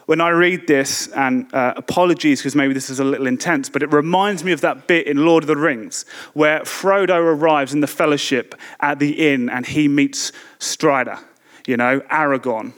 When 0.05 0.19
I 0.19 0.29
read 0.29 0.67
this, 0.67 1.07
and 1.09 1.51
uh, 1.53 1.73
apologies 1.77 2.41
because 2.41 2.55
maybe 2.55 2.73
this 2.73 2.89
is 2.89 2.99
a 2.99 3.03
little 3.03 3.27
intense, 3.27 3.69
but 3.69 3.83
it 3.83 3.93
reminds 3.93 4.43
me 4.43 4.51
of 4.51 4.61
that 4.61 4.87
bit 4.87 5.07
in 5.07 5.25
Lord 5.25 5.43
of 5.43 5.47
the 5.47 5.55
Rings 5.55 6.05
where 6.33 6.61
Frodo 6.61 7.17
arrives 7.17 7.73
in 7.73 7.79
the 7.79 7.87
fellowship 7.87 8.55
at 8.79 8.99
the 8.99 9.31
inn 9.31 9.49
and 9.49 9.65
he 9.65 9.87
meets 9.87 10.31
Strider, 10.59 11.17
you 11.65 11.77
know, 11.77 12.01
Aragorn. 12.11 12.73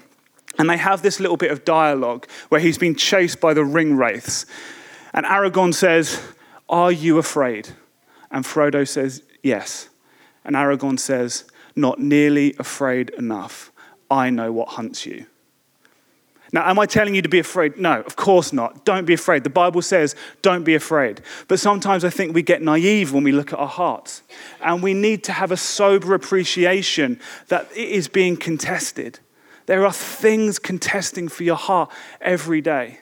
And 0.60 0.70
they 0.70 0.78
have 0.78 1.02
this 1.02 1.20
little 1.20 1.38
bit 1.38 1.50
of 1.50 1.66
dialogue 1.66 2.28
where 2.50 2.62
he's 2.62 2.78
been 2.78 2.94
chased 2.94 3.40
by 3.42 3.54
the 3.54 3.66
ring 3.66 3.96
wraiths. 3.98 4.46
And 5.14 5.26
Aragorn 5.26 5.74
says, 5.74 6.22
are 6.74 6.92
you 6.92 7.20
afraid? 7.20 7.70
And 8.32 8.44
Frodo 8.44 8.86
says, 8.86 9.22
Yes. 9.44 9.90
And 10.44 10.56
Aragorn 10.56 11.00
says, 11.00 11.46
Not 11.76 12.00
nearly 12.00 12.56
afraid 12.58 13.12
enough. 13.12 13.72
I 14.10 14.32
know 14.32 14.52
what 14.52 14.70
hunts 14.70 15.06
you. 15.06 15.28
Now, 16.52 16.70
am 16.70 16.78
I 16.78 16.86
telling 16.86 17.16
you 17.16 17.22
to 17.24 17.30
be 17.30 17.40
afraid? 17.40 17.78
No, 17.78 18.02
of 18.02 18.16
course 18.16 18.54
not. 18.54 18.86
Don't 18.86 19.06
be 19.06 19.14
afraid. 19.14 19.44
The 19.44 19.50
Bible 19.50 19.82
says, 19.82 20.16
don't 20.44 20.64
be 20.64 20.76
afraid. 20.76 21.22
But 21.48 21.60
sometimes 21.60 22.06
I 22.06 22.12
think 22.12 22.36
we 22.36 22.44
get 22.44 22.62
naive 22.62 23.12
when 23.12 23.24
we 23.24 23.32
look 23.32 23.54
at 23.54 23.58
our 23.58 23.68
hearts. 23.68 24.22
And 24.62 24.84
we 24.84 24.94
need 24.94 25.24
to 25.24 25.32
have 25.32 25.52
a 25.52 25.58
sober 25.58 26.14
appreciation 26.14 27.20
that 27.48 27.72
it 27.76 27.90
is 27.90 28.08
being 28.08 28.38
contested. 28.38 29.18
There 29.66 29.84
are 29.84 29.92
things 29.92 30.60
contesting 30.60 31.28
for 31.28 31.44
your 31.44 31.56
heart 31.56 31.90
every 32.22 32.62
day. 32.62 33.00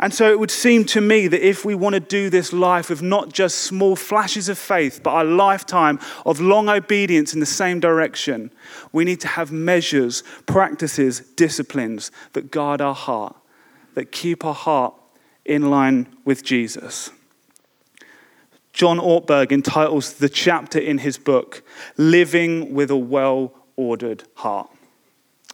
And 0.00 0.12
so 0.12 0.30
it 0.30 0.38
would 0.38 0.50
seem 0.50 0.84
to 0.86 1.00
me 1.00 1.26
that 1.28 1.46
if 1.46 1.64
we 1.64 1.74
want 1.74 1.94
to 1.94 2.00
do 2.00 2.30
this 2.30 2.52
life 2.52 2.88
with 2.88 3.02
not 3.02 3.32
just 3.32 3.60
small 3.60 3.94
flashes 3.96 4.48
of 4.48 4.58
faith, 4.58 5.00
but 5.02 5.24
a 5.24 5.28
lifetime 5.28 5.98
of 6.24 6.40
long 6.40 6.68
obedience 6.68 7.34
in 7.34 7.40
the 7.40 7.46
same 7.46 7.80
direction, 7.80 8.50
we 8.92 9.04
need 9.04 9.20
to 9.20 9.28
have 9.28 9.52
measures, 9.52 10.22
practices, 10.46 11.20
disciplines 11.36 12.10
that 12.32 12.50
guard 12.50 12.80
our 12.80 12.94
heart, 12.94 13.36
that 13.94 14.12
keep 14.12 14.44
our 14.44 14.54
heart 14.54 14.94
in 15.44 15.70
line 15.70 16.06
with 16.24 16.42
Jesus. 16.42 17.10
John 18.72 18.98
Ortberg 18.98 19.52
entitles 19.52 20.14
the 20.14 20.30
chapter 20.30 20.78
in 20.78 20.98
his 20.98 21.18
book, 21.18 21.62
Living 21.98 22.72
with 22.72 22.90
a 22.90 22.96
Well 22.96 23.52
Ordered 23.76 24.24
Heart. 24.34 24.71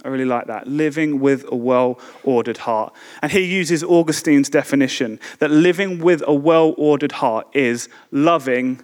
I 0.04 0.08
really 0.08 0.24
like 0.24 0.46
that. 0.46 0.66
Living 0.66 1.20
with 1.20 1.44
a 1.50 1.56
well 1.56 1.98
ordered 2.22 2.58
heart. 2.58 2.94
And 3.20 3.32
he 3.32 3.44
uses 3.44 3.82
Augustine's 3.82 4.48
definition 4.48 5.18
that 5.38 5.50
living 5.50 5.98
with 5.98 6.22
a 6.26 6.34
well 6.34 6.74
ordered 6.76 7.12
heart 7.12 7.48
is 7.52 7.88
loving 8.10 8.80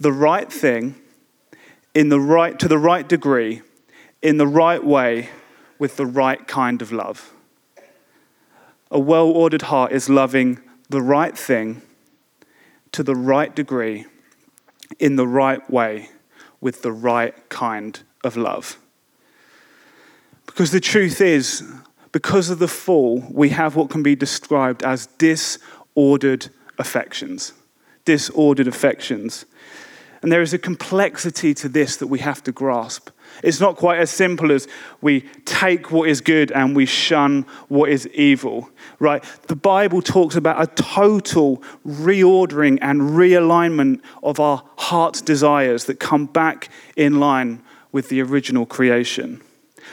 the 0.00 0.12
right 0.12 0.52
thing 0.52 0.96
in 1.94 2.08
the 2.08 2.20
right, 2.20 2.58
to 2.58 2.68
the 2.68 2.78
right 2.78 3.08
degree, 3.08 3.62
in 4.20 4.36
the 4.36 4.46
right 4.46 4.84
way, 4.84 5.30
with 5.78 5.96
the 5.96 6.06
right 6.06 6.46
kind 6.46 6.82
of 6.82 6.92
love. 6.92 7.32
A 8.90 8.98
well 8.98 9.26
ordered 9.26 9.62
heart 9.62 9.92
is 9.92 10.08
loving 10.08 10.60
the 10.88 11.02
right 11.02 11.36
thing 11.36 11.82
to 12.92 13.02
the 13.02 13.14
right 13.14 13.54
degree, 13.54 14.04
in 14.98 15.16
the 15.16 15.26
right 15.26 15.68
way, 15.70 16.10
with 16.60 16.82
the 16.82 16.92
right 16.92 17.48
kind 17.48 18.02
of 18.24 18.36
love. 18.36 18.78
Because 20.46 20.70
the 20.70 20.80
truth 20.80 21.20
is, 21.20 21.62
because 22.12 22.48
of 22.48 22.58
the 22.58 22.68
fall, 22.68 23.22
we 23.30 23.50
have 23.50 23.76
what 23.76 23.90
can 23.90 24.02
be 24.02 24.16
described 24.16 24.82
as 24.82 25.06
disordered 25.18 26.48
affections. 26.78 27.52
Disordered 28.04 28.68
affections. 28.68 29.44
And 30.22 30.32
there 30.32 30.42
is 30.42 30.54
a 30.54 30.58
complexity 30.58 31.52
to 31.54 31.68
this 31.68 31.96
that 31.96 32.06
we 32.06 32.20
have 32.20 32.42
to 32.44 32.52
grasp. 32.52 33.10
It's 33.42 33.60
not 33.60 33.76
quite 33.76 33.98
as 33.98 34.10
simple 34.10 34.50
as 34.50 34.66
we 35.00 35.22
take 35.44 35.92
what 35.92 36.08
is 36.08 36.20
good 36.20 36.50
and 36.52 36.74
we 36.74 36.86
shun 36.86 37.42
what 37.68 37.90
is 37.90 38.08
evil, 38.08 38.70
right? 38.98 39.22
The 39.48 39.56
Bible 39.56 40.00
talks 40.00 40.36
about 40.36 40.60
a 40.62 40.66
total 40.82 41.62
reordering 41.86 42.78
and 42.80 43.02
realignment 43.02 44.00
of 44.22 44.40
our 44.40 44.64
heart's 44.78 45.20
desires 45.20 45.84
that 45.84 46.00
come 46.00 46.26
back 46.26 46.70
in 46.96 47.20
line 47.20 47.62
with 47.92 48.08
the 48.08 48.22
original 48.22 48.66
creation. 48.66 49.42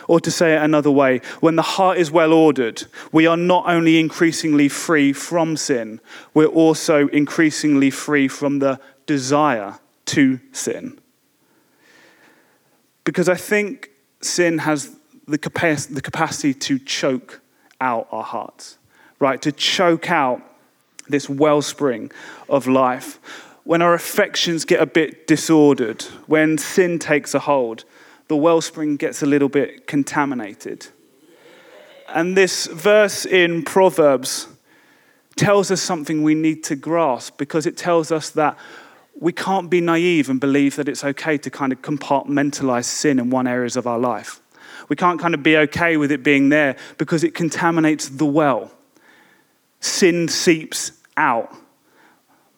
Or 0.08 0.20
to 0.20 0.32
say 0.32 0.56
it 0.56 0.62
another 0.62 0.92
way, 0.92 1.22
when 1.40 1.56
the 1.56 1.62
heart 1.62 1.98
is 1.98 2.12
well 2.12 2.34
ordered, 2.34 2.84
we 3.12 3.26
are 3.26 3.38
not 3.38 3.66
only 3.68 4.00
increasingly 4.00 4.70
free 4.70 5.14
from 5.14 5.58
sin, 5.58 6.00
we're 6.34 6.46
also 6.46 7.08
increasingly 7.10 7.90
free 7.90 8.28
from 8.28 8.60
the 8.60 8.80
desire 9.06 9.80
to 10.06 10.40
sin. 10.52 11.00
Because 13.04 13.30
I 13.30 13.36
think 13.36 13.90
sin 14.22 14.60
has 14.60 14.96
the 15.28 15.38
capacity 15.38 16.54
to 16.54 16.80
choke 16.80 17.42
out 17.80 18.08
our 18.12 18.24
hearts, 18.24 18.78
right? 19.20 19.42
To 19.42 19.52
choke 19.52 20.10
out 20.10 20.42
this 21.08 21.30
wellspring 21.30 22.12
of 22.50 22.68
life. 22.68 23.20
When 23.64 23.82
our 23.82 23.94
affections 23.94 24.66
get 24.66 24.82
a 24.82 24.86
bit 24.86 25.28
disordered, 25.28 26.04
when 26.28 26.58
sin 26.58 27.00
takes 27.00 27.34
a 27.34 27.40
hold, 27.40 27.86
the 28.28 28.36
wellspring 28.36 28.98
gets 28.98 29.22
a 29.22 29.26
little 29.26 29.50
bit 29.50 29.88
contaminated. 29.88 30.88
And 32.08 32.38
this 32.38 32.68
verse 32.68 33.26
in 33.26 33.64
Proverbs 33.64 34.48
tells 35.36 35.72
us 35.72 35.82
something 35.82 36.24
we 36.24 36.36
need 36.36 36.64
to 36.66 36.76
grasp 36.76 37.38
because 37.38 37.66
it 37.66 37.76
tells 37.76 38.12
us 38.12 38.30
that 38.32 38.58
we 39.20 39.32
can't 39.32 39.70
be 39.70 39.82
naive 39.82 40.30
and 40.30 40.40
believe 40.40 40.76
that 40.76 40.88
it's 40.88 41.04
okay 41.04 41.38
to 41.38 41.50
kind 41.50 41.72
of 41.72 41.82
compartmentalize 41.82 42.86
sin 42.86 43.20
in 43.20 43.30
one 43.30 43.48
areas 43.48 43.76
of 43.76 43.88
our 43.88 44.00
life. 44.00 44.42
We 44.90 44.96
can't 44.96 45.20
kind 45.20 45.34
of 45.34 45.44
be 45.44 45.58
okay 45.58 45.98
with 45.98 46.12
it 46.12 46.24
being 46.24 46.50
there 46.50 46.76
because 46.98 47.24
it 47.24 47.34
contaminates 47.34 48.10
the 48.10 48.26
well. 48.26 48.72
Sin 49.80 50.28
seeps 50.28 50.92
out 51.18 51.56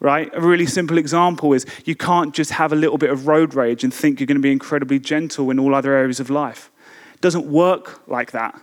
right? 0.05 0.29
A 0.33 0.39
really 0.39 0.67
simple 0.67 0.99
example 0.99 1.51
is 1.51 1.65
you 1.83 1.95
can't 1.95 2.31
just 2.31 2.51
have 2.51 2.71
a 2.71 2.75
little 2.75 2.99
bit 2.99 3.09
of 3.09 3.25
road 3.25 3.55
rage 3.55 3.83
and 3.83 3.91
think 3.91 4.19
you're 4.19 4.27
going 4.27 4.37
to 4.37 4.41
be 4.41 4.51
incredibly 4.51 4.99
gentle 4.99 5.49
in 5.49 5.57
all 5.57 5.73
other 5.73 5.95
areas 5.95 6.19
of 6.19 6.29
life. 6.29 6.69
It 7.15 7.21
doesn't 7.21 7.47
work 7.47 8.07
like 8.07 8.29
that. 8.31 8.53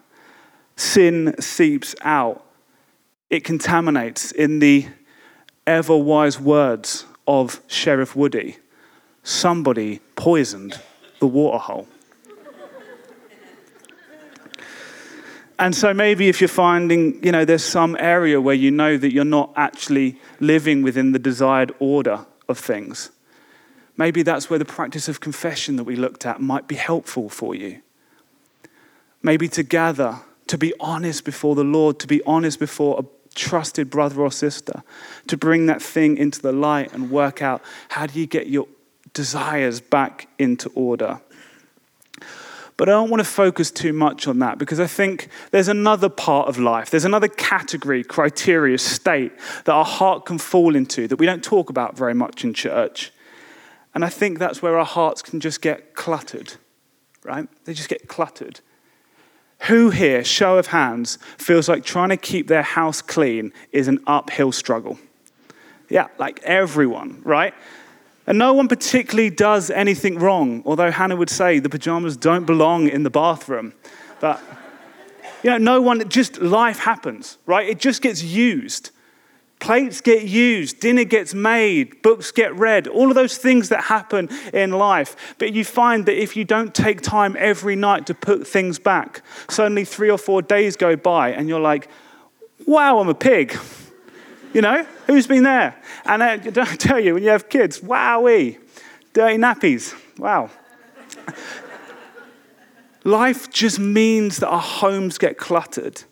Sin 0.77 1.35
seeps 1.41 1.97
out, 2.03 2.47
it 3.29 3.43
contaminates 3.43 4.31
in 4.31 4.61
the 4.61 4.87
ever 5.67 5.97
wise 5.97 6.39
words 6.39 7.07
of 7.27 7.61
Sheriff 7.67 8.15
Woody, 8.15 8.59
somebody 9.25 9.99
poisoned 10.15 10.81
the 11.19 11.27
waterhole. 11.27 11.89
And 15.59 15.75
so 15.75 15.93
maybe 15.95 16.29
if 16.29 16.41
you're 16.41 16.49
finding, 16.49 17.23
you 17.25 17.31
know, 17.31 17.45
there's 17.45 17.65
some 17.65 17.97
area 17.99 18.41
where 18.41 18.55
you 18.55 18.71
know 18.71 18.97
that 18.97 19.13
you're 19.13 19.25
not 19.25 19.53
actually 19.57 20.19
living 20.41 20.83
within 20.83 21.13
the 21.13 21.19
desired 21.19 21.73
order 21.79 22.27
of 22.49 22.59
things, 22.59 23.11
maybe 23.97 24.23
that's 24.23 24.51
where 24.51 24.59
the 24.59 24.65
practice 24.65 25.09
of 25.09 25.21
confession 25.21 25.77
that 25.77 25.85
we 25.85 25.97
looked 25.97 26.27
at 26.27 26.41
might 26.41 26.67
be 26.67 26.75
helpful 26.75 27.29
for 27.29 27.55
you. 27.55 27.81
Maybe 29.23 29.47
to 29.49 29.63
gather, 29.63 30.21
to 30.49 30.59
be 30.59 30.75
honest 30.81 31.25
before 31.25 31.55
the 31.55 31.65
Lord, 31.65 31.99
to 32.01 32.07
be 32.07 32.23
honest 32.25 32.59
before 32.59 33.01
a 33.01 33.05
trusted 33.35 33.89
brother 33.91 34.21
or 34.21 34.33
sister, 34.33 34.83
to 35.29 35.37
bring 35.37 35.67
that 35.67 35.81
thing 35.81 36.17
into 36.17 36.43
the 36.43 36.53
light 36.53 36.93
and 36.93 37.11
work 37.11 37.41
out 37.41 37.63
how 37.91 38.07
do 38.07 38.19
you 38.19 38.27
get 38.27 38.49
your 38.49 38.67
desires 39.15 39.81
back 39.81 40.29
into 40.39 40.71
order. 40.75 41.21
But 42.83 42.89
I 42.89 42.93
don't 42.95 43.11
want 43.11 43.21
to 43.21 43.31
focus 43.31 43.71
too 43.71 43.93
much 43.93 44.27
on 44.27 44.41
that 44.41 44.59
because 44.59 44.81
I 44.81 44.89
think 44.89 45.29
there's 45.53 45.69
another 45.69 46.09
part 46.09 46.49
of 46.49 46.59
life, 46.59 46.91
there's 46.91 47.05
another 47.05 47.29
category, 47.29 48.03
criteria, 48.03 48.77
state 48.77 49.31
that 49.67 49.73
our 49.73 49.85
heart 49.85 50.27
can 50.27 50.37
fall 50.37 50.75
into 50.75 51.07
that 51.07 51.15
we 51.15 51.25
don't 51.25 51.45
talk 51.45 51.71
about 51.71 51.97
very 51.97 52.13
much 52.13 52.43
in 52.43 52.53
church. 52.53 53.13
And 53.95 54.05
I 54.05 54.09
think 54.09 54.41
that's 54.41 54.63
where 54.63 54.77
our 54.77 54.85
hearts 54.85 55.23
can 55.23 55.39
just 55.39 55.63
get 55.63 55.95
cluttered, 55.95 56.55
right? 57.23 57.47
They 57.67 57.73
just 57.73 57.89
get 57.89 58.09
cluttered. 58.09 58.59
Who 59.69 59.91
here, 59.91 60.25
show 60.25 60.59
of 60.59 60.67
hands, 60.67 61.21
feels 61.39 61.69
like 61.69 61.85
trying 61.85 62.09
to 62.09 62.17
keep 62.17 62.49
their 62.49 62.65
house 62.65 63.01
clean 63.01 63.53
is 63.71 63.87
an 63.87 64.01
uphill 64.09 64.51
struggle? 64.51 64.99
Yeah, 65.89 66.09
like 66.19 66.43
everyone, 66.43 67.21
right? 67.23 67.55
And 68.27 68.39
no 68.39 68.53
one 68.53 68.69
particularly 68.69 69.31
does 69.31 69.71
anything 69.71 70.19
wrong, 70.19 70.63
although 70.65 70.91
Hannah 70.91 71.17
would 71.17 71.31
say 71.31 71.59
the 71.59 71.69
pajamas 71.69 72.17
don't 72.17 72.45
belong 72.45 72.89
in 72.89 73.03
the 73.03 73.11
bathroom. 73.11 73.75
But, 74.21 74.41
you 75.43 75.51
know, 75.51 75.59
no 75.59 75.83
one, 75.83 76.09
just 76.09 76.41
life 76.41 76.79
happens, 76.79 77.39
right? 77.47 77.69
It 77.69 77.81
just 77.81 78.01
gets 78.01 78.23
used. 78.23 78.91
Plates 79.59 80.01
get 80.01 80.25
used, 80.25 80.81
dinner 80.81 81.05
gets 81.05 81.35
made, 81.35 82.03
books 82.03 82.33
get 82.33 82.53
read, 82.57 82.89
all 82.89 83.11
of 83.11 83.15
those 83.15 83.39
things 83.39 83.69
that 83.69 83.85
happen 83.85 84.29
in 84.53 84.73
life. 84.73 85.37
But 85.39 85.53
you 85.53 85.65
find 85.65 86.05
that 86.07 86.21
if 86.21 86.37
you 86.37 86.45
don't 86.45 86.75
take 86.75 87.01
time 87.01 87.37
every 87.39 87.77
night 87.77 88.07
to 88.07 88.15
put 88.15 88.45
things 88.45 88.81
back, 88.81 89.23
suddenly 89.49 89.85
three 89.85 90.11
or 90.11 90.19
four 90.19 90.43
days 90.43 90.77
go 90.77 90.97
by 90.97 91.31
and 91.31 91.49
you're 91.49 91.61
like, 91.61 91.89
wow, 92.67 92.99
I'm 92.99 93.09
a 93.09 93.15
pig. 93.15 93.57
You 94.53 94.61
know, 94.61 94.87
who's 95.07 95.27
been 95.27 95.45
there? 95.45 95.75
And 96.05 96.23
uh, 96.23 96.27
I 96.33 96.37
don't 96.37 96.81
tell 96.81 97.01
you, 97.01 97.15
when 97.15 97.23
you 97.23 97.31
have 97.31 97.49
kids, 97.49 97.81
wowee, 97.81 98.59
dirty 99.13 99.37
nappies. 99.37 99.95
Wow. 100.19 100.51
Life 103.05 103.51
just 103.51 103.79
means 103.79 104.37
that 104.39 104.49
our 104.49 104.61
homes 104.61 105.19
get 105.19 105.37
cluttered. 105.37 106.03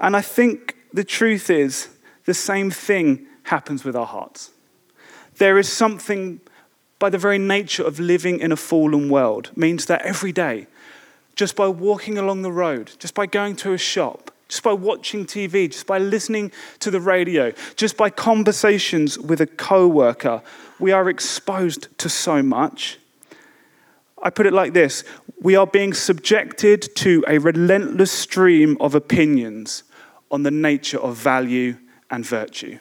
And 0.00 0.16
I 0.16 0.22
think 0.22 0.76
the 0.92 1.04
truth 1.04 1.50
is, 1.50 1.88
the 2.24 2.34
same 2.34 2.70
thing 2.70 3.26
happens 3.44 3.84
with 3.84 3.94
our 3.94 4.06
hearts. 4.06 4.50
There 5.36 5.58
is 5.58 5.70
something, 5.70 6.40
by 6.98 7.10
the 7.10 7.18
very 7.18 7.38
nature 7.38 7.84
of 7.84 8.00
living 8.00 8.40
in 8.40 8.52
a 8.52 8.56
fallen 8.56 9.10
world, 9.10 9.50
means 9.54 9.86
that 9.86 10.02
every 10.02 10.32
day, 10.32 10.66
just 11.36 11.56
by 11.56 11.68
walking 11.68 12.16
along 12.16 12.42
the 12.42 12.52
road, 12.52 12.92
just 12.98 13.14
by 13.14 13.26
going 13.26 13.56
to 13.56 13.72
a 13.72 13.78
shop, 13.78 14.30
just 14.48 14.62
by 14.62 14.72
watching 14.72 15.24
TV, 15.24 15.70
just 15.70 15.86
by 15.86 15.98
listening 15.98 16.52
to 16.80 16.90
the 16.90 17.00
radio, 17.00 17.52
just 17.76 17.96
by 17.96 18.10
conversations 18.10 19.18
with 19.18 19.40
a 19.40 19.46
coworker, 19.46 20.42
we 20.78 20.92
are 20.92 21.08
exposed 21.08 21.88
to 21.98 22.08
so 22.08 22.42
much. 22.42 22.98
I 24.22 24.30
put 24.30 24.46
it 24.46 24.52
like 24.52 24.72
this 24.72 25.04
we 25.40 25.56
are 25.56 25.66
being 25.66 25.92
subjected 25.92 26.88
to 26.96 27.22
a 27.28 27.38
relentless 27.38 28.10
stream 28.10 28.76
of 28.80 28.94
opinions 28.94 29.82
on 30.30 30.42
the 30.42 30.50
nature 30.50 30.98
of 30.98 31.16
value 31.16 31.76
and 32.10 32.24
virtue. 32.24 32.78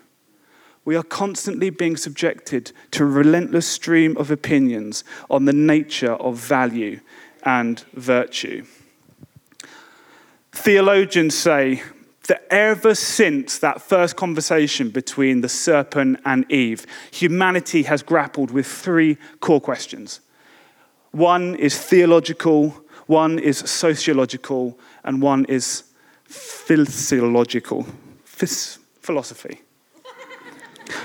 We 0.85 0.95
are 0.95 1.03
constantly 1.03 1.69
being 1.69 1.97
subjected 1.97 2.71
to 2.91 3.03
a 3.03 3.07
relentless 3.07 3.67
stream 3.67 4.17
of 4.17 4.31
opinions 4.31 5.03
on 5.29 5.45
the 5.45 5.53
nature 5.53 6.13
of 6.13 6.37
value 6.37 6.99
and 7.43 7.79
virtue. 7.93 8.65
Theologians 10.53 11.35
say 11.35 11.81
that 12.27 12.45
ever 12.49 12.95
since 12.95 13.57
that 13.57 13.81
first 13.81 14.15
conversation 14.15 14.89
between 14.89 15.41
the 15.41 15.49
serpent 15.49 16.19
and 16.25 16.49
Eve, 16.49 16.85
humanity 17.11 17.83
has 17.83 18.03
grappled 18.03 18.51
with 18.51 18.67
three 18.67 19.17
core 19.39 19.59
questions. 19.59 20.21
One 21.11 21.55
is 21.55 21.77
theological, 21.77 22.69
one 23.07 23.39
is 23.39 23.57
sociological, 23.57 24.79
and 25.03 25.21
one 25.21 25.45
is 25.45 25.83
physiological. 26.25 27.85
Phys- 28.25 28.77
philosophy. 29.01 29.61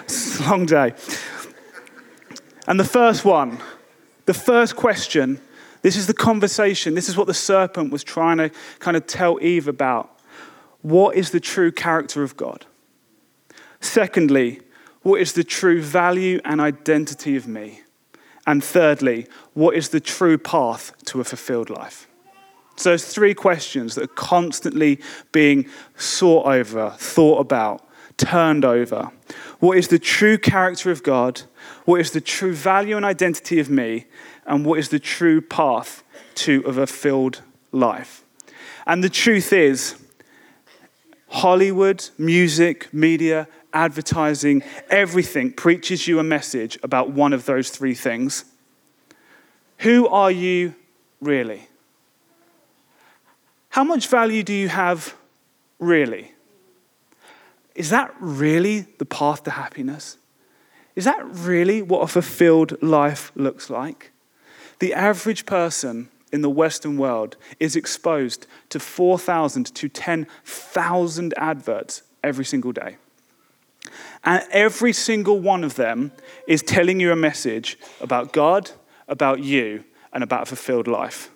it's 0.04 0.40
a 0.46 0.50
long 0.50 0.66
day. 0.66 0.94
And 2.66 2.78
the 2.78 2.84
first 2.84 3.24
one, 3.24 3.58
the 4.26 4.34
first 4.34 4.76
question 4.76 5.40
this 5.82 5.96
is 5.96 6.06
the 6.06 6.14
conversation. 6.14 6.94
This 6.94 7.08
is 7.08 7.16
what 7.16 7.26
the 7.26 7.34
serpent 7.34 7.92
was 7.92 8.04
trying 8.04 8.38
to 8.38 8.50
kind 8.78 8.96
of 8.96 9.06
tell 9.06 9.38
Eve 9.42 9.68
about. 9.68 10.10
What 10.82 11.16
is 11.16 11.30
the 11.30 11.40
true 11.40 11.72
character 11.72 12.22
of 12.22 12.36
God? 12.36 12.66
Secondly, 13.80 14.60
what 15.02 15.20
is 15.20 15.32
the 15.32 15.44
true 15.44 15.80
value 15.80 16.40
and 16.44 16.60
identity 16.60 17.36
of 17.36 17.46
me? 17.46 17.82
And 18.46 18.64
thirdly, 18.64 19.26
what 19.54 19.76
is 19.76 19.90
the 19.90 20.00
true 20.00 20.38
path 20.38 20.92
to 21.06 21.20
a 21.20 21.24
fulfilled 21.24 21.70
life? 21.70 22.08
So, 22.76 22.90
there's 22.90 23.04
three 23.04 23.34
questions 23.34 23.96
that 23.96 24.04
are 24.04 24.14
constantly 24.14 25.00
being 25.32 25.68
sought 25.96 26.46
over, 26.46 26.90
thought 26.96 27.40
about, 27.40 27.84
turned 28.16 28.64
over. 28.64 29.10
What 29.58 29.76
is 29.78 29.88
the 29.88 29.98
true 29.98 30.38
character 30.38 30.90
of 30.90 31.02
God? 31.02 31.42
What 31.88 32.02
is 32.02 32.10
the 32.10 32.20
true 32.20 32.52
value 32.52 32.96
and 32.98 33.06
identity 33.06 33.60
of 33.60 33.70
me? 33.70 34.04
and 34.44 34.62
what 34.66 34.78
is 34.78 34.90
the 34.90 34.98
true 34.98 35.40
path 35.40 36.02
to 36.34 36.60
a 36.66 36.72
fulfilled 36.72 37.40
life. 37.72 38.24
And 38.86 39.02
the 39.02 39.08
truth 39.08 39.52
is, 39.54 39.96
Hollywood, 41.28 42.08
music, 42.18 42.92
media, 42.92 43.48
advertising, 43.72 44.62
everything 44.90 45.50
preaches 45.50 46.06
you 46.06 46.18
a 46.18 46.24
message 46.24 46.78
about 46.82 47.10
one 47.10 47.32
of 47.32 47.46
those 47.46 47.70
three 47.70 47.94
things. 47.94 48.44
Who 49.78 50.08
are 50.08 50.30
you 50.30 50.74
really? 51.22 51.68
How 53.70 53.84
much 53.84 54.08
value 54.08 54.42
do 54.42 54.52
you 54.52 54.68
have 54.68 55.14
really? 55.78 56.32
Is 57.74 57.88
that 57.88 58.14
really 58.20 58.80
the 58.98 59.06
path 59.06 59.44
to 59.44 59.52
happiness? 59.52 60.17
Is 60.98 61.04
that 61.04 61.24
really 61.30 61.80
what 61.80 62.02
a 62.02 62.08
fulfilled 62.08 62.82
life 62.82 63.30
looks 63.36 63.70
like? 63.70 64.10
The 64.80 64.92
average 64.92 65.46
person 65.46 66.08
in 66.32 66.42
the 66.42 66.50
Western 66.50 66.98
world 66.98 67.36
is 67.60 67.76
exposed 67.76 68.48
to 68.70 68.80
4,000 68.80 69.72
to 69.76 69.88
10,000 69.88 71.34
adverts 71.36 72.02
every 72.24 72.44
single 72.44 72.72
day. 72.72 72.96
And 74.24 74.42
every 74.50 74.92
single 74.92 75.38
one 75.38 75.62
of 75.62 75.76
them 75.76 76.10
is 76.48 76.62
telling 76.62 76.98
you 76.98 77.12
a 77.12 77.16
message 77.16 77.78
about 78.00 78.32
God, 78.32 78.72
about 79.06 79.38
you, 79.38 79.84
and 80.12 80.24
about 80.24 80.42
a 80.42 80.46
fulfilled 80.46 80.88
life. 80.88 81.30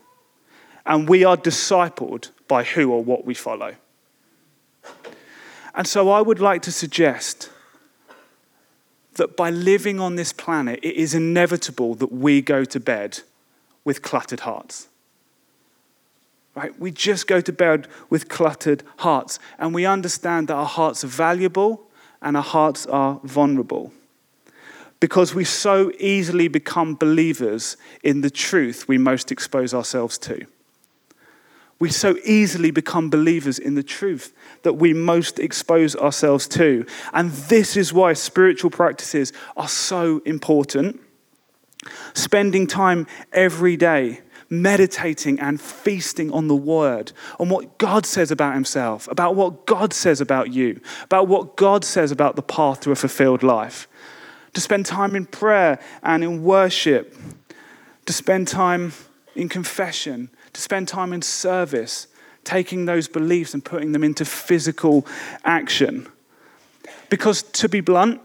And 0.84 1.08
we 1.08 1.22
are 1.22 1.36
discipled 1.36 2.30
by 2.48 2.64
who 2.64 2.90
or 2.90 3.04
what 3.04 3.24
we 3.24 3.34
follow. 3.34 3.76
And 5.72 5.86
so 5.86 6.10
I 6.10 6.20
would 6.20 6.40
like 6.40 6.62
to 6.62 6.72
suggest 6.72 7.48
that 9.14 9.36
by 9.36 9.50
living 9.50 10.00
on 10.00 10.16
this 10.16 10.32
planet, 10.32 10.80
it 10.82 10.94
is 10.94 11.14
inevitable 11.14 11.94
that 11.96 12.12
we 12.12 12.40
go 12.40 12.64
to 12.64 12.80
bed 12.80 13.20
with 13.84 14.02
cluttered 14.02 14.40
hearts. 14.40 14.88
Right? 16.54 16.78
We 16.78 16.90
just 16.90 17.26
go 17.26 17.40
to 17.40 17.52
bed 17.52 17.88
with 18.10 18.28
cluttered 18.28 18.82
hearts, 18.98 19.38
and 19.58 19.74
we 19.74 19.86
understand 19.86 20.48
that 20.48 20.54
our 20.54 20.66
hearts 20.66 21.02
are 21.04 21.08
valuable 21.08 21.88
and 22.20 22.36
our 22.36 22.42
hearts 22.42 22.86
are 22.86 23.20
vulnerable. 23.24 23.92
Because 25.00 25.34
we 25.34 25.44
so 25.44 25.90
easily 25.98 26.46
become 26.48 26.94
believers 26.94 27.76
in 28.04 28.20
the 28.20 28.30
truth 28.30 28.86
we 28.86 28.98
most 28.98 29.32
expose 29.32 29.74
ourselves 29.74 30.18
to. 30.18 30.46
We 31.82 31.90
so 31.90 32.16
easily 32.24 32.70
become 32.70 33.10
believers 33.10 33.58
in 33.58 33.74
the 33.74 33.82
truth 33.82 34.32
that 34.62 34.74
we 34.74 34.92
most 34.92 35.40
expose 35.40 35.96
ourselves 35.96 36.46
to. 36.48 36.86
And 37.12 37.32
this 37.32 37.76
is 37.76 37.92
why 37.92 38.12
spiritual 38.12 38.70
practices 38.70 39.32
are 39.56 39.68
so 39.68 40.22
important 40.24 41.00
Spending 42.14 42.66
time 42.66 43.06
every 43.32 43.76
day 43.76 44.20
meditating 44.48 45.40
and 45.40 45.60
feasting 45.60 46.30
on 46.30 46.46
the 46.46 46.54
word, 46.54 47.10
on 47.40 47.48
what 47.48 47.78
God 47.78 48.04
says 48.04 48.30
about 48.30 48.54
himself, 48.54 49.08
about 49.08 49.34
what 49.34 49.66
God 49.66 49.94
says 49.94 50.20
about 50.20 50.52
you, 50.52 50.80
about 51.04 51.26
what 51.26 51.56
God 51.56 51.84
says 51.84 52.12
about 52.12 52.36
the 52.36 52.42
path 52.42 52.80
to 52.80 52.92
a 52.92 52.94
fulfilled 52.94 53.42
life. 53.42 53.88
To 54.52 54.60
spend 54.60 54.84
time 54.84 55.16
in 55.16 55.24
prayer 55.24 55.80
and 56.02 56.22
in 56.22 56.44
worship, 56.44 57.16
to 58.04 58.12
spend 58.12 58.46
time 58.46 58.92
in 59.34 59.48
confession, 59.48 60.28
to 60.52 60.60
spend 60.60 60.88
time 60.88 61.12
in 61.12 61.22
service, 61.22 62.08
taking 62.44 62.84
those 62.86 63.08
beliefs 63.08 63.54
and 63.54 63.64
putting 63.64 63.92
them 63.92 64.04
into 64.04 64.24
physical 64.24 65.06
action. 65.44 66.06
Because 67.08 67.42
to 67.42 67.68
be 67.68 67.80
blunt, 67.80 68.20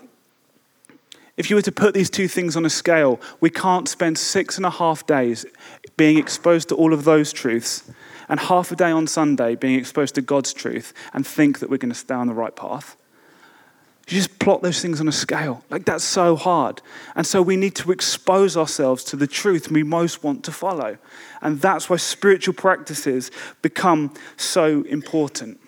if 1.38 1.50
you 1.50 1.56
were 1.56 1.62
to 1.62 1.72
put 1.72 1.94
these 1.94 2.10
two 2.10 2.28
things 2.28 2.56
on 2.56 2.66
a 2.66 2.70
scale, 2.70 3.22
we 3.40 3.52
can't 3.52 3.88
spend 3.88 4.18
six 4.18 4.58
and 4.58 4.66
a 4.66 4.72
half 4.72 5.06
days 5.06 5.46
being 5.96 6.18
exposed 6.18 6.70
to 6.70 6.76
all 6.76 6.94
of 6.94 7.04
those 7.04 7.32
truths 7.32 7.84
and 8.28 8.40
half 8.40 8.72
a 8.72 8.76
day 8.76 8.92
on 8.92 9.08
Sunday 9.08 9.56
being 9.56 9.80
exposed 9.80 10.16
to 10.16 10.22
God's 10.22 10.54
truth 10.54 10.94
and 11.14 11.26
think 11.26 11.60
that 11.60 11.70
we're 11.70 11.78
going 11.78 11.92
to 11.92 11.96
stay 11.96 12.16
on 12.16 12.28
the 12.28 12.34
right 12.34 12.56
path. 12.56 12.98
You 14.08 14.16
just 14.16 14.40
plot 14.40 14.62
those 14.62 14.82
things 14.82 15.02
on 15.02 15.10
a 15.10 15.12
scale. 15.12 15.64
Like, 15.70 15.84
that's 15.84 16.04
so 16.04 16.38
hard. 16.38 16.82
And 17.16 17.28
so 17.28 17.42
we 17.42 17.58
need 17.58 17.76
to 17.76 17.92
expose 17.92 18.56
ourselves 18.56 19.04
to 19.06 19.18
the 19.18 19.28
truth 19.28 19.70
we 19.70 19.84
most 19.84 20.24
want 20.24 20.46
to 20.46 20.52
follow. 20.52 20.98
And 21.42 21.60
that's 21.60 21.90
why 21.90 21.98
spiritual 21.98 22.54
practices 22.54 23.32
become 23.62 24.14
so 24.38 24.84
important. 24.84 25.60